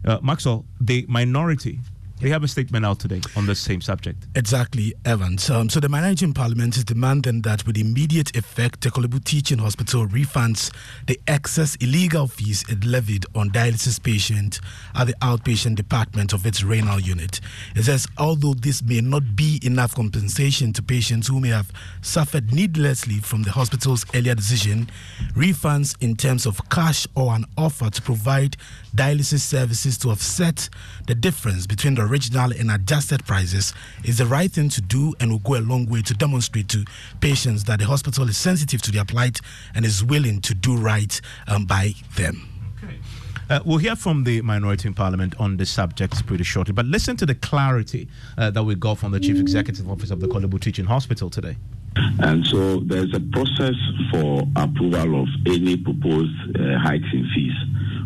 [0.04, 1.80] Uh, Maxwell, the minority
[2.20, 4.26] they have a statement out today on the same subject.
[4.34, 5.48] Exactly, Evans.
[5.50, 9.18] Um, so the minority in Parliament is demanding that with immediate effect, the Korle Bu
[9.20, 10.72] Teaching Hospital refunds
[11.06, 14.60] the excess illegal fees it levied on dialysis patients
[14.94, 17.40] at the outpatient department of its renal unit.
[17.74, 22.52] It says, although this may not be enough compensation to patients who may have suffered
[22.52, 24.90] needlessly from the hospital's earlier decision,
[25.32, 28.56] refunds in terms of cash or an offer to provide
[28.94, 30.68] dialysis services to offset
[31.06, 33.72] the difference between the original and adjusted prices
[34.04, 36.84] is the right thing to do and will go a long way to demonstrate to
[37.20, 39.40] patients that the hospital is sensitive to their plight
[39.74, 42.48] and is willing to do right um, by them.
[42.82, 42.98] Okay.
[43.48, 47.16] Uh, we'll hear from the minority in parliament on the subject pretty shortly, but listen
[47.16, 50.60] to the clarity uh, that we got from the chief executive officer of the Korle
[50.60, 51.56] Teaching Hospital today.
[52.20, 53.74] And so there's a process
[54.12, 57.54] for approval of any proposed uh, hikes in fees,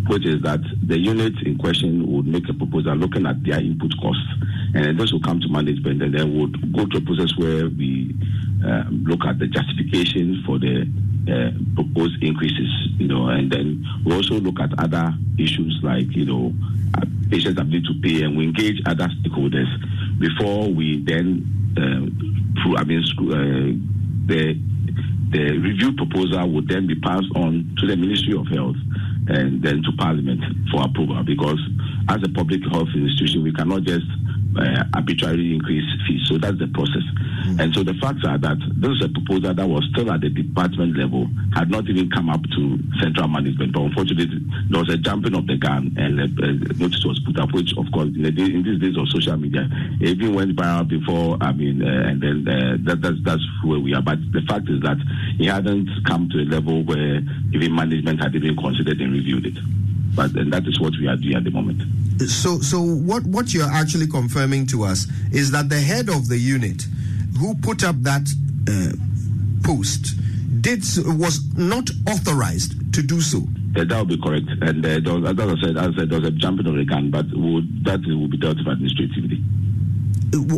[0.06, 3.92] which is that the unit in question would make a proposal looking at their input
[4.00, 4.26] costs,
[4.74, 7.68] and then this will come to management, and then would go to a process where
[7.68, 8.14] we
[8.66, 10.86] uh, look at the justification for the
[11.24, 16.26] uh, proposed increases, you know, and then we also look at other issues like, you
[16.26, 16.52] know,
[16.98, 19.68] uh, patients' ability to pay, and we engage other stakeholders
[20.18, 21.44] before we then
[21.76, 22.04] uh,
[22.62, 24.60] through, I mean, uh, the
[25.30, 28.76] the review proposal would then be passed on to the Ministry of Health
[29.28, 31.22] and then to Parliament for approval.
[31.24, 31.60] Because
[32.08, 34.06] as a public health institution, we cannot just
[34.56, 36.26] uh, arbitrarily increase fees.
[36.28, 37.02] So that's the process.
[37.46, 37.60] Mm.
[37.60, 40.30] And so the facts are that this is a proposal that was still at the
[40.30, 43.72] department level, had not even come up to central management.
[43.72, 44.40] But unfortunately,
[44.70, 47.76] there was a jumping of the gun and a, a notice was put up, which,
[47.76, 49.68] of course, in, day, in, these days of social media,
[50.00, 51.36] even went viral before.
[51.40, 54.02] I mean, uh, and then uh, that, that's, that's where we are.
[54.02, 54.98] But the fact is that
[55.38, 57.20] it hadn't come to a level where
[57.52, 59.58] even management had even considered and reviewed it.
[60.14, 61.82] But and that is what we are doing at the moment.
[62.28, 66.38] So, so what what you're actually confirming to us is that the head of the
[66.38, 66.86] unit,
[67.38, 68.28] who put up that
[68.68, 68.96] uh,
[69.64, 70.14] post,
[70.60, 70.84] did
[71.18, 73.38] was not authorized to do so.
[73.76, 74.46] Uh, that would be correct.
[74.62, 76.84] And uh, was, as I said, as I said, there was a jumping of the
[76.84, 79.42] gun, but would, that will be dealt with administratively.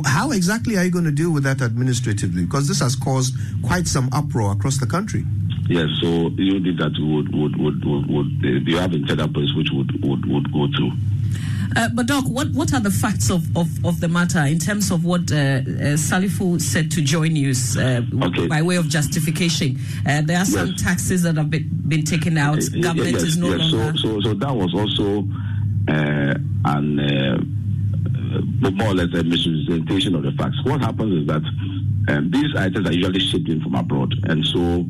[0.05, 2.45] How exactly are you going to deal with that administratively?
[2.45, 5.25] Because this has caused quite some uproar across the country.
[5.69, 9.71] Yes, so you did that would would would would, would you have internal process which
[9.73, 10.93] would would would go through.
[11.75, 14.91] Uh, but Doc, what, what are the facts of, of, of the matter in terms
[14.91, 15.61] of what uh, uh,
[15.99, 18.47] Salifu said to Joy News uh, okay.
[18.47, 19.79] by way of justification?
[20.09, 20.83] Uh, there are some yes.
[20.83, 22.61] taxes that have been, been taken out.
[22.81, 23.73] Government yes, is no yes.
[23.73, 23.99] longer.
[23.99, 25.29] So, so, so that was also
[25.89, 27.57] uh, an
[28.61, 30.63] more or less a misrepresentation of the facts.
[30.65, 31.43] What happens is that
[32.09, 34.87] um, these items are usually shipped in from abroad, and so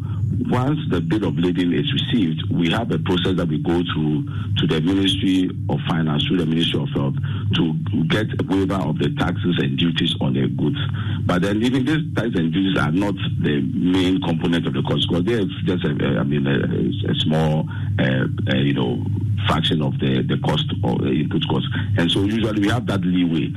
[0.51, 4.25] once the bill of lading is received, we have a process that we go through
[4.59, 7.15] to the Ministry of Finance, through the Ministry of Health,
[7.55, 7.75] to
[8.09, 10.79] get a waiver of the taxes and duties on the goods.
[11.25, 15.09] But then even these taxes and duties are not the main component of the cost,
[15.09, 17.69] because they're just, a, I mean, a, a small,
[17.99, 19.05] uh, uh, you know,
[19.47, 21.67] fraction of the, the cost or the input cost.
[21.99, 23.53] And so usually we have that leeway.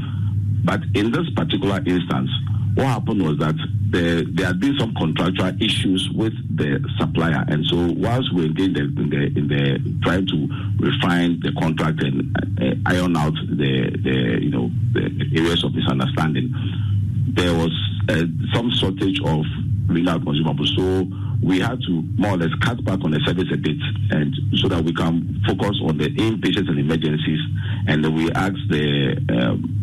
[0.64, 2.30] But in this particular instance,
[2.76, 3.56] what happened was that
[3.92, 8.78] there, there had been some contractual issues with the supplier, and so whilst we engaged
[8.78, 10.48] in the, in the trying to
[10.80, 16.54] refine the contract and uh, iron out the, the you know the areas of misunderstanding,
[17.34, 17.72] there was
[18.10, 19.44] uh, some shortage of
[19.88, 20.76] renal consumables.
[20.76, 21.08] So
[21.42, 23.78] we had to more or less cut back on the service a bit,
[24.12, 27.40] and so that we can focus on the inpatients and emergencies,
[27.88, 29.79] and we asked the um,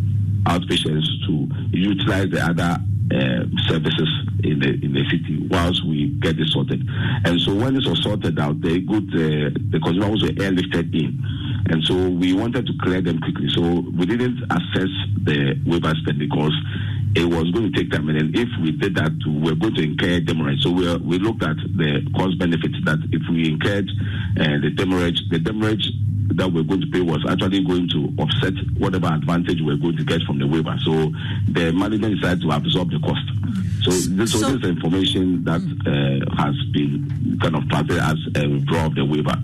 [0.46, 4.08] outpatients to utilize the other uh, services
[4.42, 6.82] in the in the city whilst we get this sorted.
[7.24, 11.22] And so when this was sorted out, the good uh, the consumers were airlifted in,
[11.70, 13.48] and so we wanted to clear them quickly.
[13.50, 13.62] So
[13.96, 14.90] we didn't assess
[15.22, 16.54] the waiver spend because
[17.14, 18.08] it was going to take time.
[18.08, 20.62] And then if we did that, we are going to incur demurrage.
[20.62, 23.88] So we, we looked at the cost benefits that if we incurred
[24.38, 25.90] uh, the demurrage, the demurrage
[26.36, 30.04] that we're going to pay was actually going to offset whatever advantage we're going to
[30.04, 30.76] get from the waiver.
[30.84, 31.12] So
[31.50, 33.24] the management decided to absorb the cost.
[33.82, 38.16] So this, so, this is the information that uh, has been kind of planted as
[38.36, 39.34] a withdrawal of the waiver.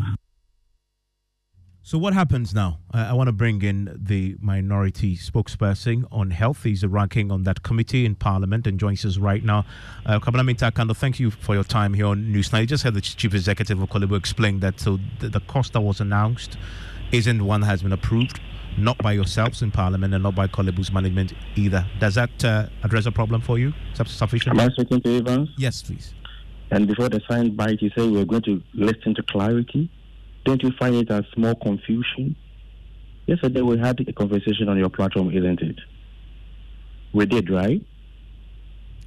[1.92, 2.78] So what happens now?
[2.94, 6.62] Uh, I want to bring in the minority spokesperson on health.
[6.62, 9.66] He's a ranking on that committee in Parliament and joins us right now.
[10.06, 12.50] Uh, Mintah Akandoh, thank you for your time here on News.
[12.50, 15.40] Now, you just had the chief executive of Korle Bu explain that so the, the
[15.40, 16.56] cost that was announced
[17.12, 18.40] isn't one that has been approved,
[18.78, 21.86] not by yourselves in Parliament and not by Korle Bu's management either.
[22.00, 23.74] Does that uh, address a problem for you?
[23.92, 24.58] Sufficient?
[24.58, 25.50] Am I speaking to Evans?
[25.58, 26.14] Yes, please.
[26.70, 29.90] And before the sign bite, you say we're going to listen to clarity.
[30.44, 32.36] Don't you find it as more confusion?
[33.26, 35.78] Yesterday we had a conversation on your platform, isn't it?
[37.12, 37.80] We did, right?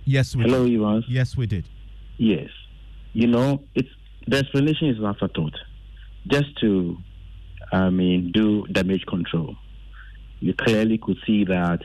[0.05, 0.75] Yes, we Hello, did.
[0.75, 1.05] Evans.
[1.07, 1.67] Yes, we did.
[2.17, 2.49] Yes.
[3.13, 3.89] You know, it's
[4.27, 5.55] the explanation is an afterthought.
[6.27, 6.97] Just to,
[7.71, 9.55] I mean, do damage control.
[10.39, 11.81] You clearly could see that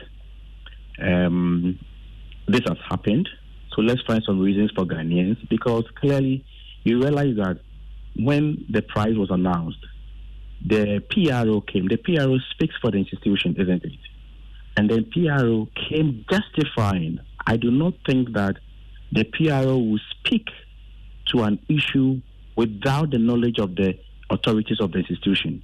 [1.01, 1.79] um,
[2.47, 3.27] this has happened.
[3.75, 6.45] So let's find some reasons for Ghanaians because clearly
[6.83, 7.59] you realize that
[8.15, 9.79] when the prize was announced,
[10.65, 11.87] the PRO came.
[11.87, 13.99] The PRO speaks for the institution, isn't it?
[14.77, 17.19] And then PRO came justifying.
[17.45, 18.57] I do not think that
[19.11, 20.47] the PRO will speak
[21.27, 22.21] to an issue
[22.55, 23.97] without the knowledge of the
[24.29, 25.63] authorities of the institution.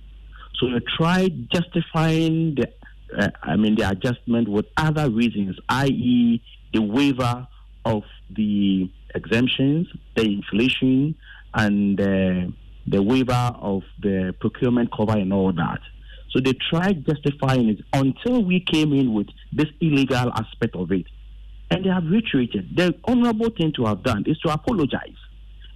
[0.55, 2.69] So they tried justifying the,
[3.17, 6.41] uh, I mean, the adjustment with other reasons, i.e.,
[6.73, 7.47] the waiver
[7.85, 11.15] of the exemptions, the inflation,
[11.53, 12.51] and uh,
[12.87, 15.79] the waiver of the procurement cover and all that.
[16.31, 21.05] So they tried justifying it until we came in with this illegal aspect of it.
[21.69, 22.75] And they have reiterated.
[22.75, 25.17] The honorable thing to have done is to apologize.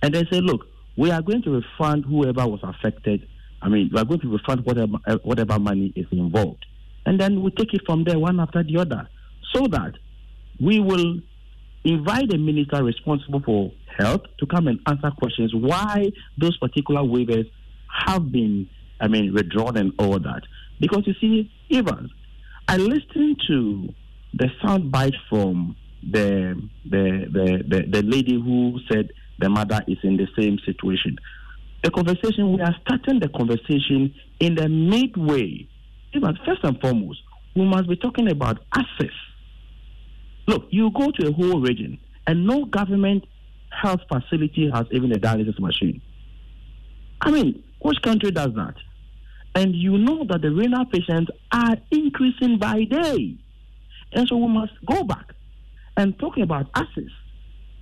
[0.02, 0.66] And they say, look,
[0.98, 3.28] we are going to refund whoever was affected.
[3.62, 6.66] I mean, we are going to refund whatever, uh, whatever money is involved.
[7.06, 9.08] And then we take it from there one after the other
[9.54, 9.94] so that
[10.60, 11.20] we will
[11.84, 17.50] invite the minister responsible for health to come and answer questions why those particular waivers
[18.06, 18.70] have been,
[19.00, 20.44] I mean, withdrawn and all that.
[20.80, 22.12] Because you see, Evans,
[22.68, 23.94] I listened to
[24.34, 29.98] the sound bite from the, the, the, the, the lady who said the mother is
[30.04, 31.18] in the same situation.
[31.84, 35.68] The conversation, we are starting the conversation in the midway.
[36.14, 37.22] Even first and foremost,
[37.56, 39.14] we must be talking about access
[40.52, 41.98] Look, you go to a whole region,
[42.28, 43.24] and no government
[43.70, 46.02] health facility has even a dialysis machine.
[47.22, 48.74] I mean, which country does that?
[49.56, 53.38] And you know that the renal patients are increasing by day.
[54.12, 55.34] And so we must go back
[55.96, 57.14] and talk about access,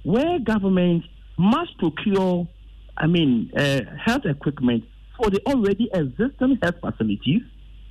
[0.04, 1.06] where government
[1.40, 2.48] must procure,
[2.96, 4.84] I mean, uh, health equipment
[5.18, 7.42] for the already existing health facilities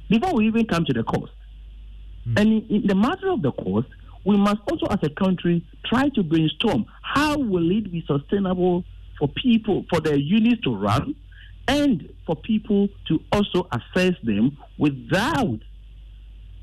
[0.08, 1.32] before we even come to the cost.
[2.28, 2.40] Mm.
[2.40, 3.88] And in, in the matter of the cost,
[4.28, 8.84] we must also, as a country, try to brainstorm how will it be sustainable
[9.18, 11.14] for people, for their units to run,
[11.66, 15.60] and for people to also assess them without,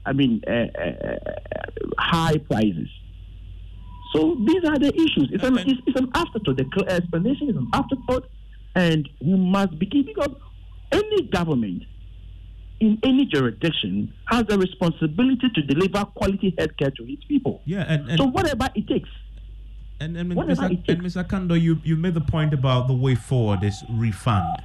[0.05, 1.18] I mean, uh, uh,
[1.97, 2.88] high prices.
[4.13, 5.30] So these are the issues.
[5.32, 6.57] It's an, it's, it's an afterthought.
[6.57, 8.30] The explanation is an afterthought,
[8.76, 10.36] and we must begin because
[10.91, 11.82] any government
[12.80, 17.62] in any jurisdiction has a responsibility to deliver quality health care to its people.
[17.66, 19.10] Yeah, and, and so whatever it takes.
[20.00, 20.64] And, and, Mr.
[20.90, 21.26] and Mr.
[21.26, 24.62] Akandoh, you, you made the point about the way forward is refund.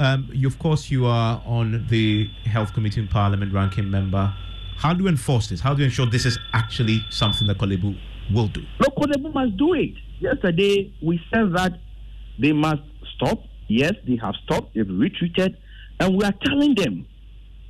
[0.00, 4.34] Um, you, of course, you are on the Health Committee in Parliament, ranking member.
[4.76, 5.60] How do you enforce this?
[5.60, 7.94] How do you ensure this is actually something that Korle Bu
[8.34, 8.62] will do?
[8.80, 9.94] No, Korle Bu must do it.
[10.18, 11.78] Yesterday, we said that
[12.38, 12.82] they must
[13.14, 13.38] stop.
[13.68, 14.74] Yes, they have stopped.
[14.74, 15.56] They've retreated.
[16.00, 17.06] And we are telling them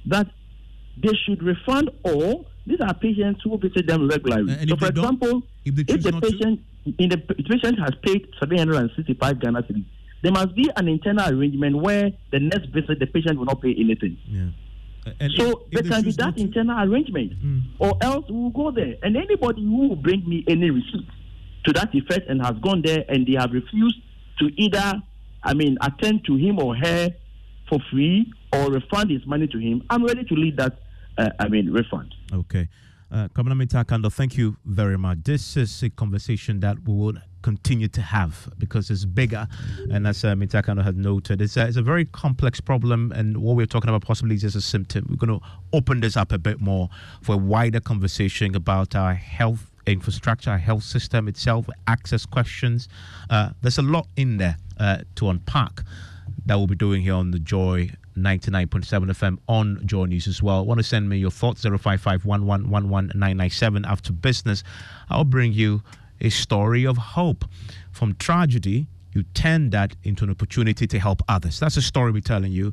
[0.07, 0.29] that
[0.97, 2.47] they should refund all.
[2.67, 4.55] These are patients who visit them regularly.
[4.55, 6.61] Uh, so, for example, if, if the patient
[6.99, 9.85] in the, the patient has paid 765 Ghana cedis,
[10.23, 13.75] there must be an internal arrangement where the next visit the patient will not pay
[13.79, 14.17] anything.
[14.27, 14.49] Yeah.
[15.07, 17.63] Uh, so if, there can be that internal arrangement, mm.
[17.79, 18.95] or else we will go there.
[19.03, 21.07] And anybody who will bring me any receipt
[21.65, 23.99] to that effect and has gone there and they have refused
[24.39, 24.95] to either,
[25.43, 27.11] I mean, attend to him or her
[27.69, 30.79] for free or refund his money to him, I'm ready to lead that,
[31.19, 32.15] uh, I mean, refund.
[32.33, 32.69] Okay.
[33.11, 35.19] Uh, Mintah Akandoh, thank you very much.
[35.23, 39.47] This is a conversation that we will continue to have because it's bigger.
[39.93, 43.13] And as uh, Mintah Akandoh has noted, it's a, it's a very complex problem.
[43.13, 45.07] And what we're talking about possibly is just a symptom.
[45.09, 46.89] We're going to open this up a bit more
[47.23, 52.89] for a wider conversation about our health infrastructure, our health system itself, access questions.
[53.31, 55.83] Uh, there's a lot in there uh, to unpack
[56.47, 60.65] that we'll be doing here on the Joy 99.7 FM on Joy News as well.
[60.65, 62.25] Want to send me your thoughts 055
[63.85, 64.63] after business.
[65.11, 65.83] I'll bring you
[66.21, 67.45] a story of hope.
[67.91, 71.59] From tragedy, you turn that into an opportunity to help others.
[71.61, 72.73] That's a story we're telling you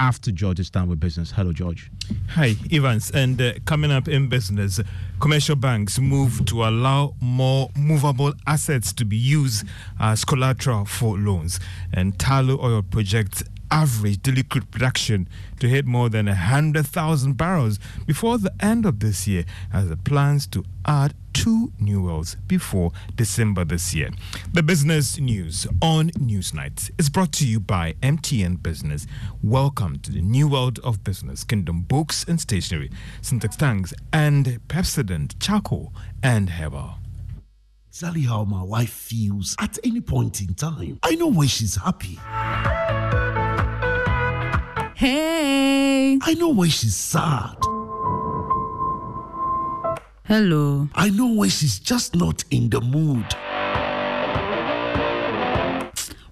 [0.00, 1.30] after George is done with business.
[1.30, 1.90] Hello, George.
[2.30, 3.10] Hi, Evans.
[3.10, 4.80] And uh, coming up in business,
[5.20, 9.66] commercial banks move to allow more movable assets to be used
[10.00, 11.60] as collateral for loans.
[11.92, 15.28] And Tullow Oil projects average daily crude production
[15.60, 20.46] to hit more than 100,000 barrels before the end of this year as it plans
[20.46, 24.10] to add two new wells before December this year.
[24.54, 29.06] The business news on Newsnight is brought to you by MTN Business.
[29.42, 35.34] Welcome to the new world of business, Kingdom Books and Stationery, Syntex Tanks, and Pepsodent
[35.38, 36.94] Charcoal and Herbal
[37.88, 40.98] exactly how my wife feels at any point in time.
[41.04, 42.18] I know when she's happy.
[44.96, 46.18] Hey.
[46.20, 47.54] I know when she's sad.
[50.26, 50.88] Hello.
[50.94, 53.26] I know when she's just not in the mood.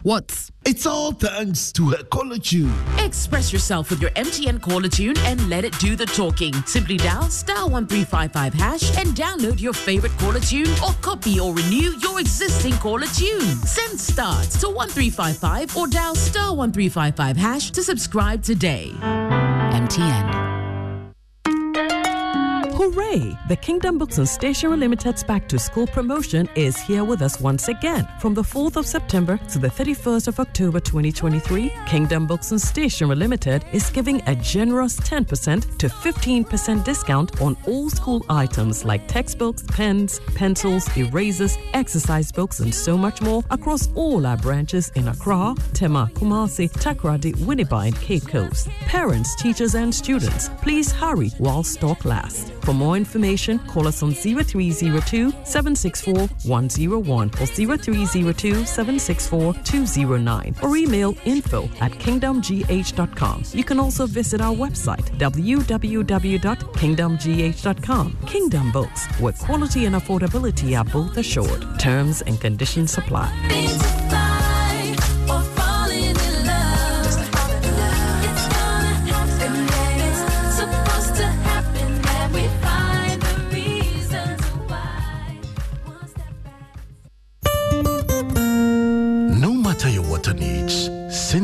[0.02, 0.48] What?
[0.64, 2.72] It's all thanks to her caller tune.
[2.98, 6.54] Express yourself with your MTN caller tune and let it do the talking.
[6.64, 11.92] Simply dial star 1355 hash and download your favorite caller tune or copy or renew
[12.00, 13.42] your existing caller tune.
[13.66, 18.90] Send start to 1355 or dial star 1355 hash to subscribe today.
[19.02, 20.41] MTN.
[22.82, 23.38] Hooray!
[23.46, 27.68] The Kingdom Books and Stationery Limited's back to school promotion is here with us once
[27.68, 28.08] again.
[28.18, 33.14] From the 4th of September to the 31st of October 2023, Kingdom Books and Stationery
[33.14, 39.62] Limited is giving a generous 10% to 15% discount on all school items like textbooks,
[39.68, 45.54] pens, pencils, erasers, exercise books, and so much more across all our branches in Accra,
[45.72, 48.68] Tema, Kumasi, Takoradi, Winneba, and Cape Coast.
[48.86, 52.50] Parents, teachers, and students, please hurry while stock lasts.
[52.62, 61.16] For more information, call us on 0302 764 101 or 0302 764 209 or email
[61.24, 63.42] info at kingdomgh.com.
[63.52, 68.16] You can also visit our website www.kingdomgh.com.
[68.26, 71.66] Kingdom Books, where quality and affordability are both assured.
[71.80, 74.31] Terms and conditions apply.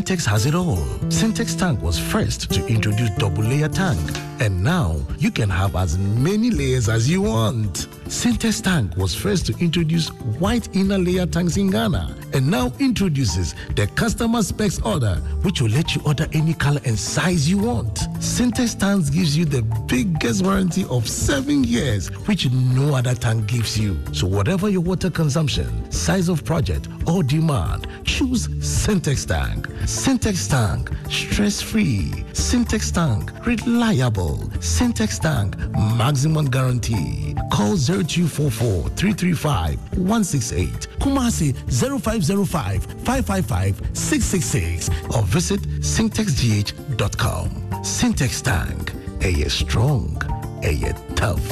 [0.09, 0.78] Syntex has it all.
[1.11, 4.00] Syntex Tank was first to introduce double layer tank,
[4.40, 7.88] and now you can have as many layers as you want.
[8.09, 10.09] Syntex Tank was first to introduce
[10.40, 15.68] white inner layer tanks in Ghana, and now introduces the customer specs order, which will
[15.68, 17.96] let you order any color and size you want.
[18.18, 23.78] Syntex Tanks gives you the biggest warranty of seven years, which no other tank gives
[23.78, 23.98] you.
[24.12, 29.66] So whatever your water consumption, size of project, or demand, choose Syntex Tank.
[29.84, 32.24] Syntex Tank, stress-free.
[32.32, 34.38] Syntex Tank, reliable.
[34.61, 35.59] Syntex Tank,
[35.98, 37.34] maximum guarantee.
[37.52, 40.88] Call 0244 335 168.
[41.01, 47.49] Kumasi 0505 555 666 or visit syntexgh.com.
[47.82, 48.92] Syntex Tank,
[49.22, 50.16] a strong,
[50.62, 51.46] a tough.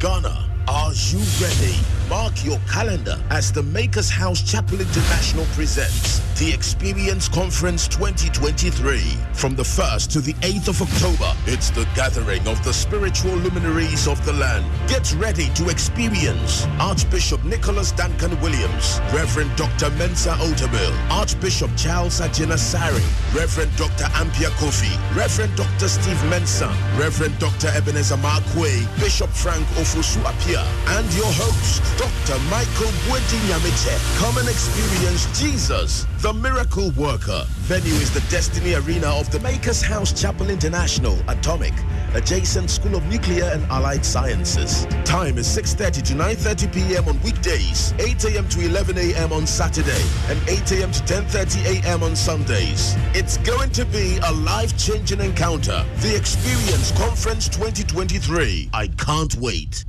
[0.00, 1.76] Ghana, are you ready?
[2.08, 8.98] Mark your calendar as the Makers House Chapel International presents the Experience Conference 2023.
[9.32, 14.08] From the 1st to the 8th of October, it's the gathering of the spiritual luminaries
[14.08, 14.66] of the land.
[14.88, 19.90] Get ready to experience Archbishop Nicholas Duncan Williams, Reverend Dr.
[19.90, 22.98] Mensa Otabil, Archbishop Charles Agyinasare,
[23.32, 24.10] Reverend Dr.
[24.18, 25.86] Ampia Kofi, Reverend Dr.
[25.86, 26.66] Steve Mensa,
[26.98, 27.68] Reverend Dr.
[27.68, 30.66] Ebenezer Markwei, Bishop Frank Ofosu-Appiah,
[30.98, 32.36] and your host, Dr.
[32.50, 33.94] Michael Bwedi Nyamiche.
[34.18, 37.44] Come and experience Jesus, the miracle worker.
[37.62, 41.72] Venue is the Destiny Arena of the Makers House Chapel International, Atomic,
[42.14, 44.86] adjacent School of Nuclear and Allied Sciences.
[45.04, 47.08] Time is 6.30 to 9.30 p.m.
[47.08, 48.48] on weekdays, 8 a.m.
[48.48, 49.32] to 11 a.m.
[49.32, 50.92] on Saturday, and 8 a.m.
[50.92, 52.02] to 10.30 a.m.
[52.02, 52.94] on Sundays.
[53.14, 55.84] It's going to be a life-changing encounter.
[55.98, 58.70] The Experience Conference 2023.
[58.72, 59.84] I can't wait.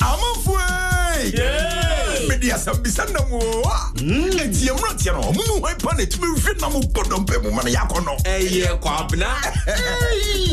[0.00, 1.59] amafue
[2.30, 5.54] mede asɛm bisa nam o a ɛnti ɛmmeranteɛ no ɔmo mu.
[5.60, 8.16] Hwan pa na ɛtumi hwe nam bɔ dɔmpɛ mu ma no yɛakɔ no.
[8.24, 9.28] Ɛyɛ kwabena.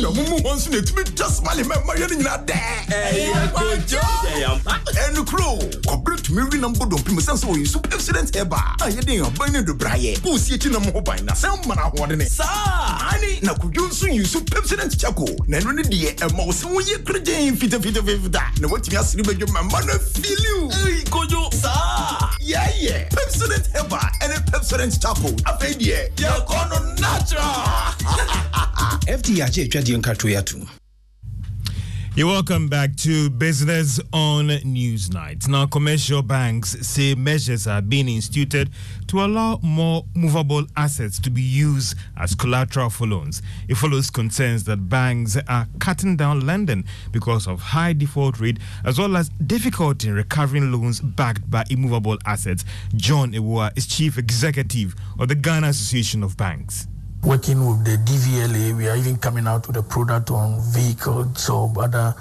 [0.01, 2.57] Na mo mu hɔ nso na ɛtumi twa somale ma mmayɛ no nyinaa dɛ.
[2.89, 4.01] Ɛyɛ kodwo
[5.05, 8.59] ɛno kuro kɔberɛ tumi we nam bɔ dɔmpɛ mu sɛn sɛ ɔyɛ so accident ɛba.
[8.81, 12.27] A yɛde aban no dobraeɛ wosie akyi nam ho ban na sɛ mmana ahoɔdene.
[12.27, 13.13] Saa.
[13.13, 15.27] Ane na kodwo nso yi so pepsident kyako.
[15.47, 19.61] Na ɛno ne deɛ ɛma wo sɛ woyɛ korogyen fitafitafita na woatumi asere bɛdwo ma
[19.61, 23.09] mma no afiliw kodwo saa yeah, yeah.
[23.09, 24.39] Pepsodent Heba and a
[24.99, 25.35] charcoal.
[25.35, 25.35] Chapel.
[25.49, 27.53] Afei deɛ, yɛkɔ no natural.
[29.07, 30.57] FDA agye atwa deɛ nka to yɛ ato.
[32.17, 35.47] You're welcome back to Business on Newsnight.
[35.47, 38.71] Now, commercial banks say measures are being instituted
[39.09, 43.43] to allow more movable assets to be used as collateral for loans.
[43.67, 48.97] It follows concerns that banks are cutting down lending because of high default rate as
[48.97, 52.65] well as difficulty in recovering loans backed by immovable assets.
[52.95, 56.87] John Awuah is chief executive of the Ghana Association of Banks
[57.23, 61.71] working with the DVLA, we are even coming out with a product on vehicles or
[61.77, 62.15] other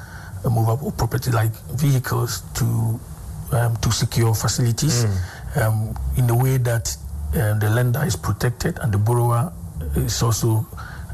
[0.45, 3.01] uh, movable property like vehicles to
[3.53, 5.63] um, to secure facilities mm.
[5.63, 6.97] um, in a way that
[7.35, 9.53] uh, the lender is protected and the borrower
[9.97, 10.67] is also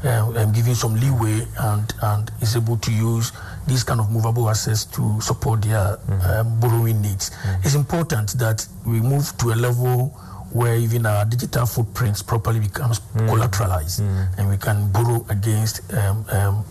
[0.03, 3.31] uh, um, giving some leeway and, and is able to use
[3.67, 6.59] these kind of movable assets to support their mm.
[6.59, 7.29] borrowing needs.
[7.29, 7.65] Mm.
[7.65, 10.17] It's important that we move to a level
[10.53, 13.27] where even our digital footprints properly becomes mm.
[13.29, 14.37] collateralized mm.
[14.37, 16.65] and we can borrow against um, um,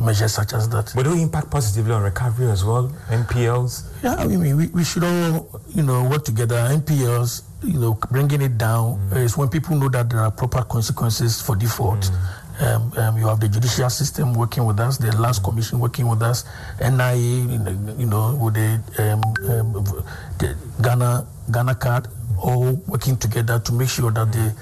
[0.00, 0.92] measures such as that.
[0.94, 2.88] But do impact positively on recovery as well?
[3.08, 3.88] NPLs?
[4.02, 6.56] Yeah, I mean, we, we should all, you know, work together.
[6.56, 9.16] NPLs you know, bringing it down mm.
[9.16, 12.00] is when people know that there are proper consequences for default.
[12.00, 12.38] Mm.
[12.60, 16.22] Um, um, you have the judicial system working with us, the Lands Commission working with
[16.22, 16.44] us,
[16.80, 19.72] NIA, you know, with the, um, um,
[20.38, 22.08] the Ghana Ghana card,
[22.42, 24.54] all working together to make sure that the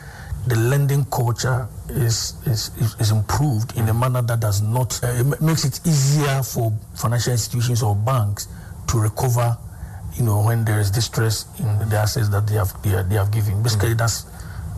[0.46, 5.40] the lending culture is, is, is improved in a manner that does not uh, it
[5.42, 8.48] makes it easier for financial institutions or banks
[8.88, 9.56] to recover
[10.14, 13.30] you know when there is distress in the assets that they have they, they have
[13.30, 13.98] given basically mm-hmm.
[13.98, 14.22] that's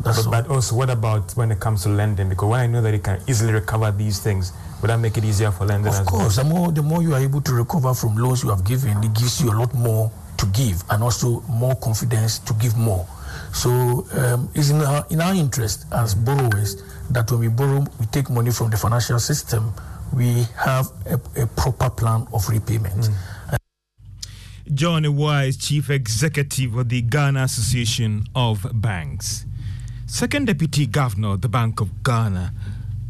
[0.02, 2.82] that's but, but, also what about when it comes to lending because when i know
[2.82, 6.06] that you can easily recover these things would that make it easier for lenders of
[6.06, 6.44] course well?
[6.44, 9.14] the more the more you are able to recover from loans you have given it
[9.14, 10.10] gives you a lot more
[10.42, 13.06] to give and also more confidence to give more
[13.52, 18.06] so um, it's in our, in our interest as borrowers that when we borrow, we
[18.06, 19.72] take money from the financial system,
[20.14, 23.10] we have a, a proper plan of repayment.
[23.50, 23.56] Mm.
[24.72, 29.44] John Awuah, Chief Executive of the Ghana Association of Banks.
[30.06, 32.52] Second Deputy Governor of the Bank of Ghana,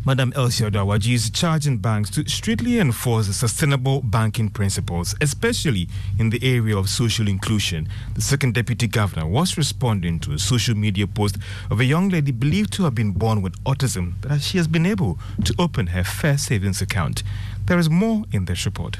[0.05, 5.89] Madam Elsie Addo-Awadzi is charging banks to strictly enforce the sustainable banking principles, especially
[6.19, 7.89] in the area of social inclusion.
[8.17, 11.39] The second deputy governor was responding to a social media post
[11.71, 14.87] of a young lady believed to have been born with autism that she has been
[14.87, 17.23] able to open her first savings account.
[17.67, 18.97] There is more in this report.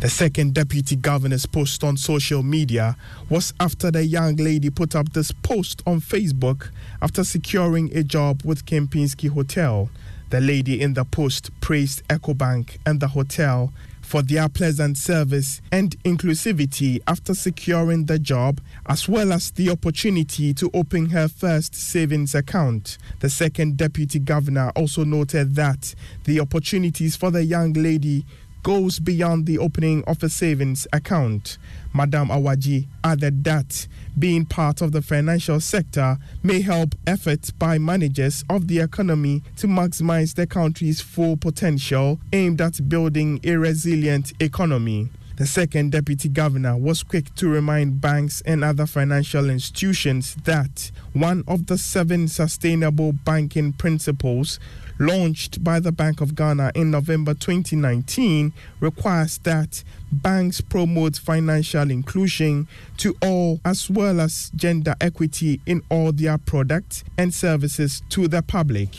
[0.00, 2.96] The second deputy governor's post on social media
[3.28, 6.70] was after the young lady put up this post on Facebook
[7.02, 9.90] after securing a job with Kempinski Hotel.
[10.30, 13.72] The lady in the post praised EcoBank and the hotel
[14.02, 20.52] for their pleasant service and inclusivity after securing the job, as well as the opportunity
[20.54, 22.98] to open her first savings account.
[23.20, 28.24] The second deputy governor also noted that the opportunities for the young lady
[28.62, 31.58] goes beyond the opening of a savings account.
[31.94, 33.86] Madam Awadzi added that
[34.18, 39.66] being part of the financial sector may help efforts by managers of the economy to
[39.66, 45.08] maximize the country's full potential aimed at building a resilient economy.
[45.38, 51.44] The second deputy governor was quick to remind banks and other financial institutions that one
[51.46, 54.58] of the seven sustainable banking principles
[54.98, 62.66] launched by the Bank of Ghana in November 2019 requires that banks promote financial inclusion
[62.98, 68.42] to all as well as gender equity in all their products and services to the
[68.42, 68.90] public.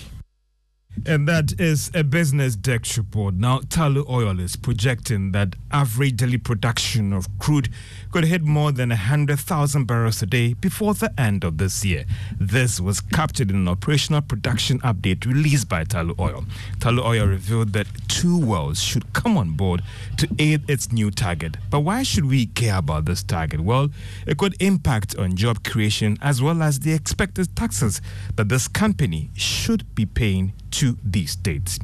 [1.05, 3.35] And that is a business desk report.
[3.35, 7.69] Now, Tullow Oil is projecting that average daily production of crude
[8.11, 12.05] could hit more than 100,000 barrels a day before the end of this year.
[12.39, 16.45] This was captured in an operational production update released by Tullow Oil.
[16.79, 19.81] Tullow Oil revealed that two wells should come on board
[20.17, 21.57] to aid its new target.
[21.69, 23.61] But why should we care about this target?
[23.61, 23.89] Well,
[24.25, 28.01] it could impact on job creation as well as the expected taxes
[28.35, 31.79] that this company should be paying to these states.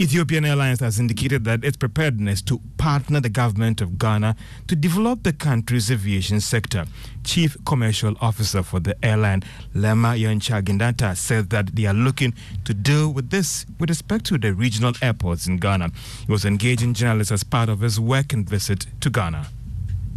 [0.00, 4.34] Ethiopian Airlines has indicated that its preparedness to partner the government of Ghana
[4.66, 6.86] to develop the country's aviation sector.
[7.22, 9.42] Chief Commercial Officer for the airline,
[9.74, 12.32] Lemma Yadecha Gindata, said that they are looking
[12.64, 15.90] to deal with this with respect to the regional airports in Ghana.
[16.26, 19.48] He was engaging journalists as part of his working visit to Ghana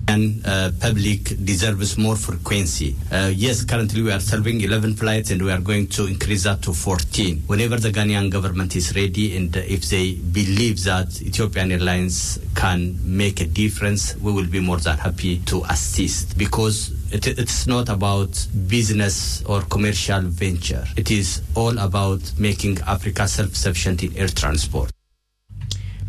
[0.08, 2.96] and uh, public deserves more frequency.
[3.12, 6.62] Uh, yes, currently we are serving 11 flights and we are going to increase that
[6.62, 7.44] to 14.
[7.48, 13.42] Whenever the Ghanaian government is ready and if they believe that Ethiopian Airlines can make
[13.42, 18.48] a difference, we will be more than happy to assist because it, it's not about
[18.68, 20.86] business or commercial venture.
[20.98, 24.92] It is all about making Africa self-sufficient in air transport.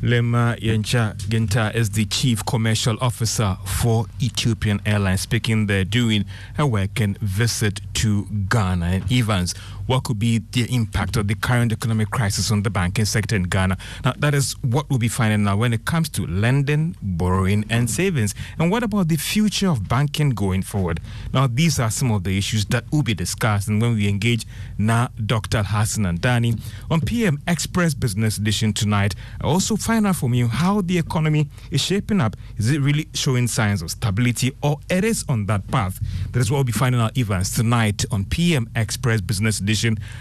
[0.04, 6.26] Lemma Yadecha Genta is the Chief Commercial Officer for Ethiopian Airlines, speaking there doing
[6.58, 8.84] a weekend visit to Ghana.
[8.84, 9.54] And Evans
[9.86, 13.44] what could be the impact of the current economic crisis on the banking sector in
[13.44, 13.76] Ghana.
[14.04, 17.90] Now, that is what we'll be finding now when it comes to lending, borrowing, and
[17.90, 18.34] savings.
[18.58, 21.00] And what about the future of banking going forward?
[21.32, 24.46] Now, these are some of the issues that will be discussed and when we engage
[24.78, 25.62] now Dr.
[25.62, 26.60] Hassan Andani
[26.90, 29.14] on PM Express Business Edition tonight.
[29.40, 32.36] I also find out from you how the economy is shaping up.
[32.56, 36.00] Is it really showing signs of stability or it is on that path?
[36.32, 39.73] That is what we'll be finding out, Evans, tonight on PM Express Business Edition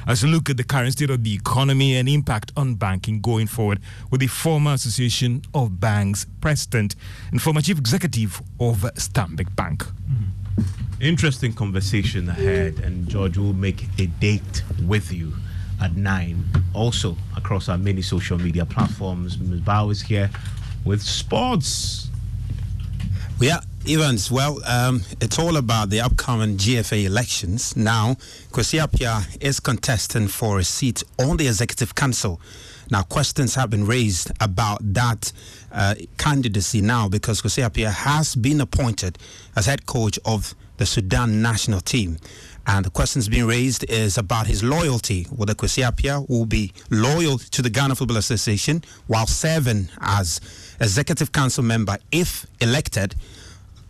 [0.08, 3.48] as we look at the current state of the economy and impact on banking going
[3.48, 3.80] forward
[4.10, 6.96] with the former Association of Banks president
[7.32, 9.84] and former chief executive of Stanbic Bank.
[9.84, 10.66] Mm.
[11.00, 15.34] Interesting conversation ahead, and George will make a date with you
[15.82, 16.46] at nine.
[16.74, 19.38] Also across our many social media platforms.
[19.38, 19.62] Ms.
[19.62, 20.30] Bao is here
[20.86, 22.10] with sports.
[23.40, 27.76] We are Evans, well, um, it's all about the upcoming GFA elections.
[27.76, 28.16] Now,
[28.52, 32.40] Kwesi Appiah is contesting for a seat on the Executive Council.
[32.90, 35.34] Now, questions have been raised about that
[35.74, 39.18] uh, candidacy now because Kwesi Appiah has been appointed
[39.58, 42.20] as head coach of the Sudan national team.
[42.66, 45.26] And the questions being raised is about his loyalty.
[45.26, 50.40] Whether Kwesi Appiah will be loyal to the Ghana Football Association while serving as
[50.80, 53.16] executive council member if elected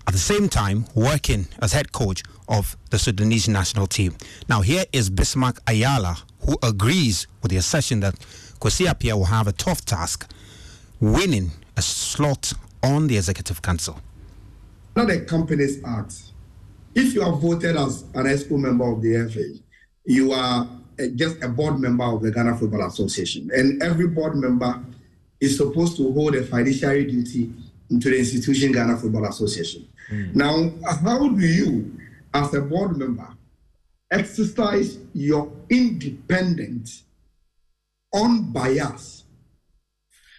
[0.08, 4.16] at the same time working as head coach of the Sudanese national team.
[4.49, 8.16] Now, here is Bismarck Ayala, who agrees with the assertion that
[8.60, 10.30] Kwesi Appiah will have a tough task
[10.99, 13.99] winning a slot on the executive council.
[14.95, 16.14] Not the Companies Act.
[16.95, 19.60] If you are voted as an EXCO member of the FA,
[20.06, 20.68] you are
[21.16, 24.84] just a board member of the Ghana Football Association, and every board member
[25.41, 27.51] is supposed to hold a fiduciary duty
[28.00, 29.88] to the institution Ghana Football Association.
[30.12, 30.36] Mm.
[30.36, 30.72] Now,
[31.04, 31.98] how do you,
[32.34, 33.28] as a board member,
[34.12, 36.89] exercise your independent,
[38.14, 39.26] unbiased,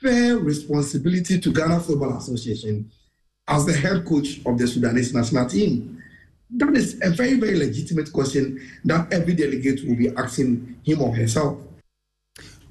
[0.02, 2.90] fair responsibility to Ghana Football Association
[3.48, 6.02] as the head coach of the Sudanese national team?
[6.50, 11.14] That is a very, very legitimate question that every delegate will be asking him or
[11.14, 11.58] herself.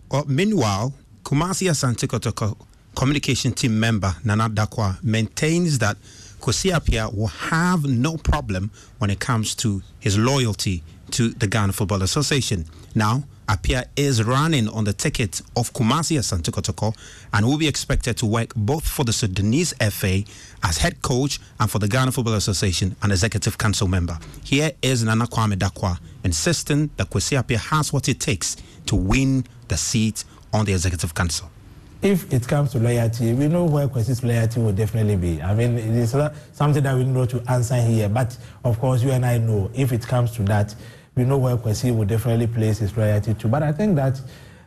[0.10, 2.56] Well, meanwhile, Kumasi Asante Kotoko
[2.96, 5.98] communication team member Nana Dakwa maintains that
[6.40, 11.72] Kwesi Appiah will have no problem when it comes to his loyalty to the Ghana
[11.74, 12.66] Football Association.
[12.96, 16.96] Now, Appiah is running on the ticket of Kumasi Asante
[17.34, 20.24] and will be expected to work both for the Sudanese FA
[20.64, 24.18] as head coach and for the Ghana Football Association and executive council member.
[24.44, 29.46] Here is Nana Kwame Dakwa insisting that Kwesi Appiah has what it takes to win
[29.70, 31.50] the seat on the executive council
[32.04, 35.42] if it comes to loyalty, we know where Kwesi's loyalty will definitely be.
[35.42, 36.16] I mean, it is
[36.52, 38.10] something that we know to answer here.
[38.10, 40.76] But of course, you and I know if it comes to that,
[41.16, 43.48] we know where Kwesi will definitely place his loyalty to.
[43.48, 44.20] But I think that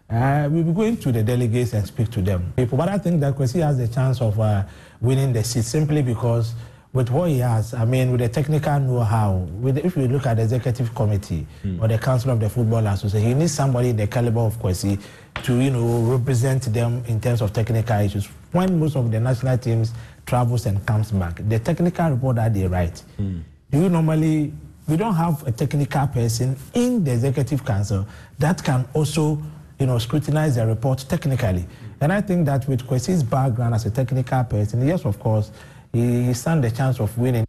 [0.09, 2.55] uh, we'll be going to the delegates and speak to them.
[2.57, 4.65] But I think that Kwesi has the chance of uh,
[5.03, 6.55] winning the seat simply because
[6.95, 10.39] with what he has, I mean, with the technical know-how, with if you look at
[10.39, 11.83] the executive committee mm.
[11.83, 14.99] or the council of the football association, he needs somebody in the caliber of Kwesi
[15.45, 18.29] to, you know, represent them in terms of technical issues.
[18.53, 19.93] When most of the national teams
[20.25, 23.43] travels and comes back, the technical report that they write, mm.
[23.73, 24.53] you normally
[24.89, 28.07] we don't have a technical person in the executive council
[28.39, 29.43] that can also,
[29.79, 31.67] you know, scrutinize the report technically.
[32.01, 35.51] And I think that with Kwesi's background as a technical person, yes, of course,
[35.93, 37.47] he stand a chance of winning.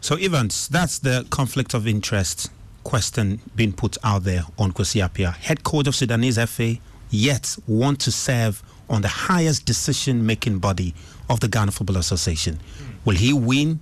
[0.00, 2.50] So, Evans, that's the conflict of interest
[2.86, 5.00] question being put out there on Kwesi
[5.34, 6.76] head coach of Sudanese FA,
[7.10, 10.94] yet want to serve on the highest decision-making body
[11.28, 12.60] of the Ghana Football Association.
[13.04, 13.80] Will he win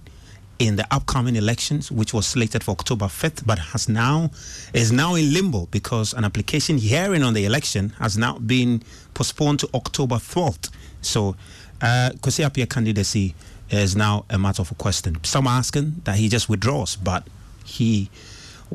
[0.58, 4.30] in the upcoming elections, which was slated for October 5th, but has now
[4.72, 8.82] is now in limbo because an application hearing on the election has now been
[9.12, 10.70] postponed to October 12th.
[11.02, 11.36] So
[11.82, 13.34] uh, Kwesi Appiah candidacy
[13.68, 15.22] is now a matter of question.
[15.24, 17.26] Some are asking that he just withdraws, but
[17.66, 18.08] he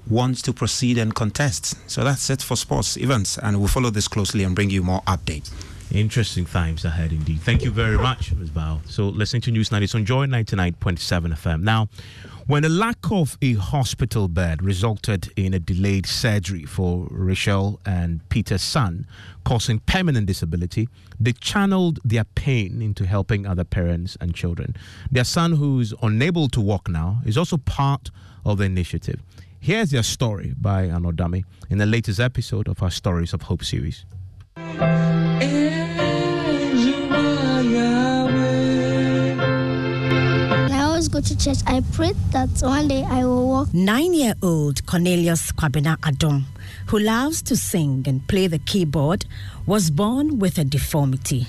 [0.09, 1.75] wants to proceed and contest.
[1.89, 5.01] So that's it for sports events, and we'll follow this closely and bring you more
[5.01, 5.51] updates.
[5.91, 7.41] Interesting times ahead indeed.
[7.41, 8.51] Thank you very much, Ms.
[8.51, 8.87] Bao.
[8.87, 11.63] So listening to Newsnight on Joy 99.7 FM.
[11.63, 11.89] Now,
[12.45, 18.27] when a lack of a hospital bed resulted in a delayed surgery for Rachel and
[18.29, 19.07] Peter's son,
[19.45, 24.75] causing permanent disability, they channeled their pain into helping other parents and children.
[25.11, 28.11] Their son, who's unable to walk now, is also part
[28.45, 29.21] of the initiative.
[29.59, 33.63] Here's their story by Hannah Odami in the latest episode of our Stories of Hope
[33.63, 34.05] series.
[41.11, 43.73] go to church, I prayed that one day I will walk.
[43.73, 46.43] Nine year old Cornelius Kwabena Adom,
[46.87, 49.25] who loves to sing and play the keyboard,
[49.65, 51.47] was born with a deformity.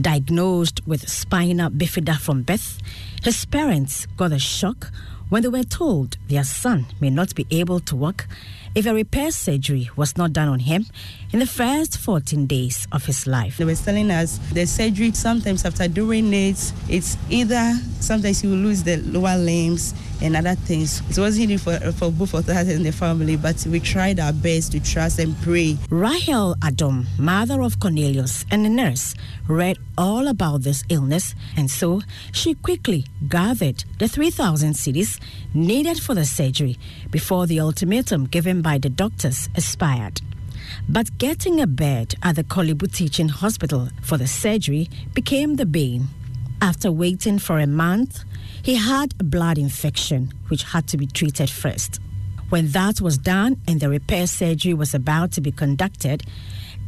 [0.00, 2.78] Diagnosed with spina bifida from birth,
[3.22, 4.90] his parents got a shock
[5.32, 8.26] when they were told their son may not be able to walk
[8.74, 10.84] if a repair surgery was not done on him
[11.32, 13.56] in the first 14 days of his life.
[13.56, 18.58] They were telling us the surgery, sometimes after doing it, it's either sometimes you will
[18.58, 21.02] lose the lower limbs and other things.
[21.10, 24.32] It wasn't easy for, for both of us and the family, but we tried our
[24.32, 25.76] best to trust and pray.
[25.90, 29.14] Rahel Adom, mother of Cornelius and a nurse,
[29.48, 32.00] read all about this illness, and so
[32.32, 35.18] she quickly gathered the 3,000 cedis
[35.54, 36.78] needed for the surgery
[37.10, 40.20] before the ultimatum given by the doctors expired.
[40.88, 45.66] But getting a bed at the Korle Bu Teaching Hospital for the surgery became the
[45.66, 46.08] bane.
[46.60, 48.24] After waiting for a month,
[48.62, 51.98] He had a blood infection, which had to be treated first.
[52.50, 56.22] When that was done and the repair surgery was about to be conducted,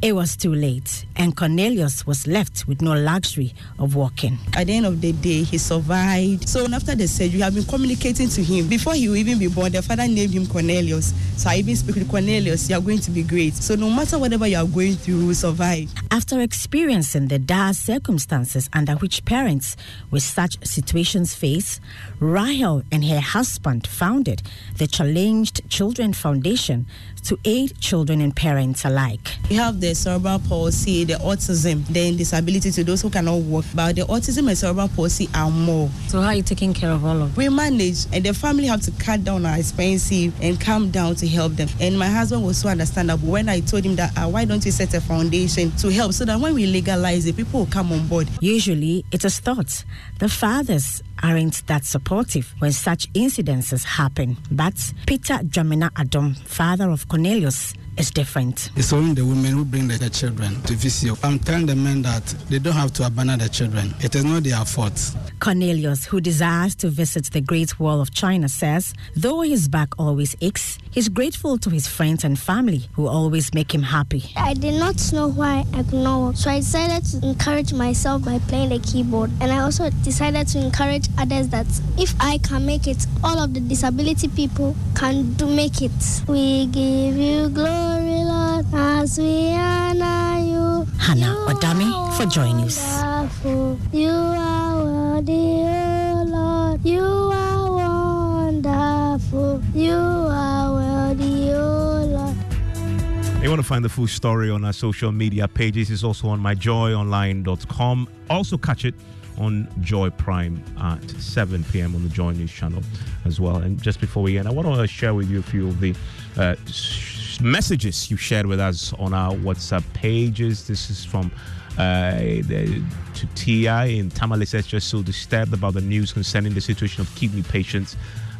[0.02, 4.38] it was too late, and Cornelius was left with no luxury of walking.
[4.54, 6.48] At the end of the day, he survived.
[6.48, 8.68] So after the surgery, I've been communicating to him.
[8.68, 11.14] Before he will even be born, the father named him Cornelius.
[11.36, 13.54] So I even speak with Cornelius, you are going to be great.
[13.54, 15.90] So no matter whatever you are going through, you will survive.
[16.10, 19.76] After experiencing the dire circumstances under which parents
[20.10, 21.80] with such situations face,
[22.20, 24.42] Rahel and her husband founded
[24.76, 26.86] the Challenged Children Foundation
[27.24, 29.36] to aid children and parents alike.
[29.48, 33.64] We have the cerebral palsy, the autism, then disability to those who cannot walk.
[33.74, 35.90] But the autism and cerebral palsy are more.
[36.08, 37.36] So how are you taking care of all of them?
[37.36, 41.28] We manage, and the family have to cut down our expenses and come down to
[41.28, 41.68] help them.
[41.80, 44.72] And my husband was so understandable when I told him that uh, why don't you
[44.72, 48.06] set a foundation to help so that when we legalize it, people will come on
[48.06, 48.28] board.
[48.40, 49.84] Usually, it is thought
[50.18, 54.36] the fathers aren't that supportive when such incidences happen.
[54.50, 58.70] But Peter Jamina Adom, father of Cornelius, is different.
[58.76, 61.18] It's only the women who bring their children to visit.
[61.24, 63.94] I'm telling the men that they don't have to abandon their children.
[64.00, 65.14] It is not their fault.
[65.40, 70.36] Cornelius, who desires to visit the Great Wall of China, says though his back always
[70.40, 74.24] aches, he's grateful to his friends and family who always make him happy.
[74.36, 78.24] I did not know why I could not walk, so I decided to encourage myself
[78.24, 79.30] by playing the keyboard.
[79.40, 81.66] And I also decided to encourage others that
[81.98, 85.92] if I can make it, all of the disability people can do make it.
[86.26, 90.86] We give you glory, Lord, as we honor you.
[90.98, 92.78] Hannah Odami for Joy News.
[92.78, 93.78] Wonderful.
[93.92, 96.84] You are worthy, oh Lord.
[96.84, 99.62] You are wonderful.
[99.74, 103.42] You are worthy, oh Lord.
[103.42, 105.90] You want to find the full story on our social media pages.
[105.90, 108.08] It's also on myjoyonline.com.
[108.30, 108.94] Also catch it
[109.36, 111.94] on Joy Prime at 7 p.m.
[111.94, 112.82] on the Joy News channel
[113.24, 113.56] as well.
[113.56, 115.94] And just before we end, I want to share with you a few of the
[116.38, 120.66] uh, sh- messages you shared with us on our WhatsApp pages.
[120.66, 121.30] This is from
[121.78, 127.00] uh, to TI in Tamale says just so disturbed about the news concerning the situation
[127.00, 127.96] of kidney patients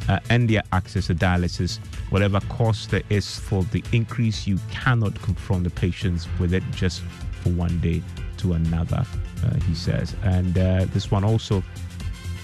[0.07, 1.79] uh, and their access to dialysis.
[2.09, 7.01] Whatever cost there is for the increase, you cannot confront the patients with it just
[7.41, 8.01] for one day
[8.37, 9.05] to another,
[9.45, 10.15] uh, he says.
[10.23, 11.63] And uh, this one also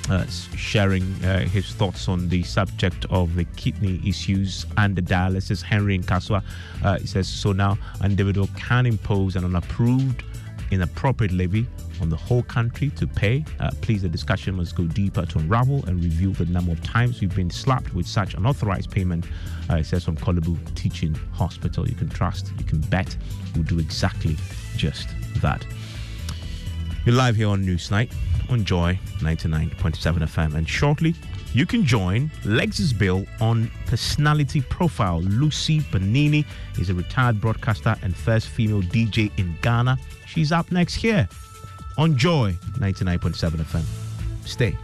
[0.09, 0.25] uh,
[0.55, 5.61] sharing uh, his thoughts on the subject of the kidney issues and the dialysis.
[5.61, 6.43] Henry in Kasoa,
[6.83, 10.23] uh, says, so now an individual can impose an unapproved
[10.71, 11.67] inappropriate levy
[12.01, 13.45] on the whole country to pay.
[13.59, 17.21] Uh, please, the discussion must go deeper to unravel and review the number of times
[17.21, 19.25] we've been slapped with such unauthorized payment.
[19.69, 21.87] Uh, it says from Korle Bu Teaching Hospital.
[21.87, 23.15] You can trust, you can bet,
[23.53, 24.35] we'll do exactly
[24.75, 25.09] just
[25.41, 25.65] that.
[27.03, 28.13] You're live here on Newsnight
[28.49, 29.71] on Joy 99.7
[30.19, 31.15] FM, and shortly
[31.51, 35.21] you can join Lexis Bill on Personality Profile.
[35.21, 36.45] Lucy Bonini
[36.79, 39.97] is a retired broadcaster and first female DJ in Ghana.
[40.27, 41.27] She's up next here
[41.97, 43.83] on Joy 99.7 FM.
[44.45, 44.77] Stay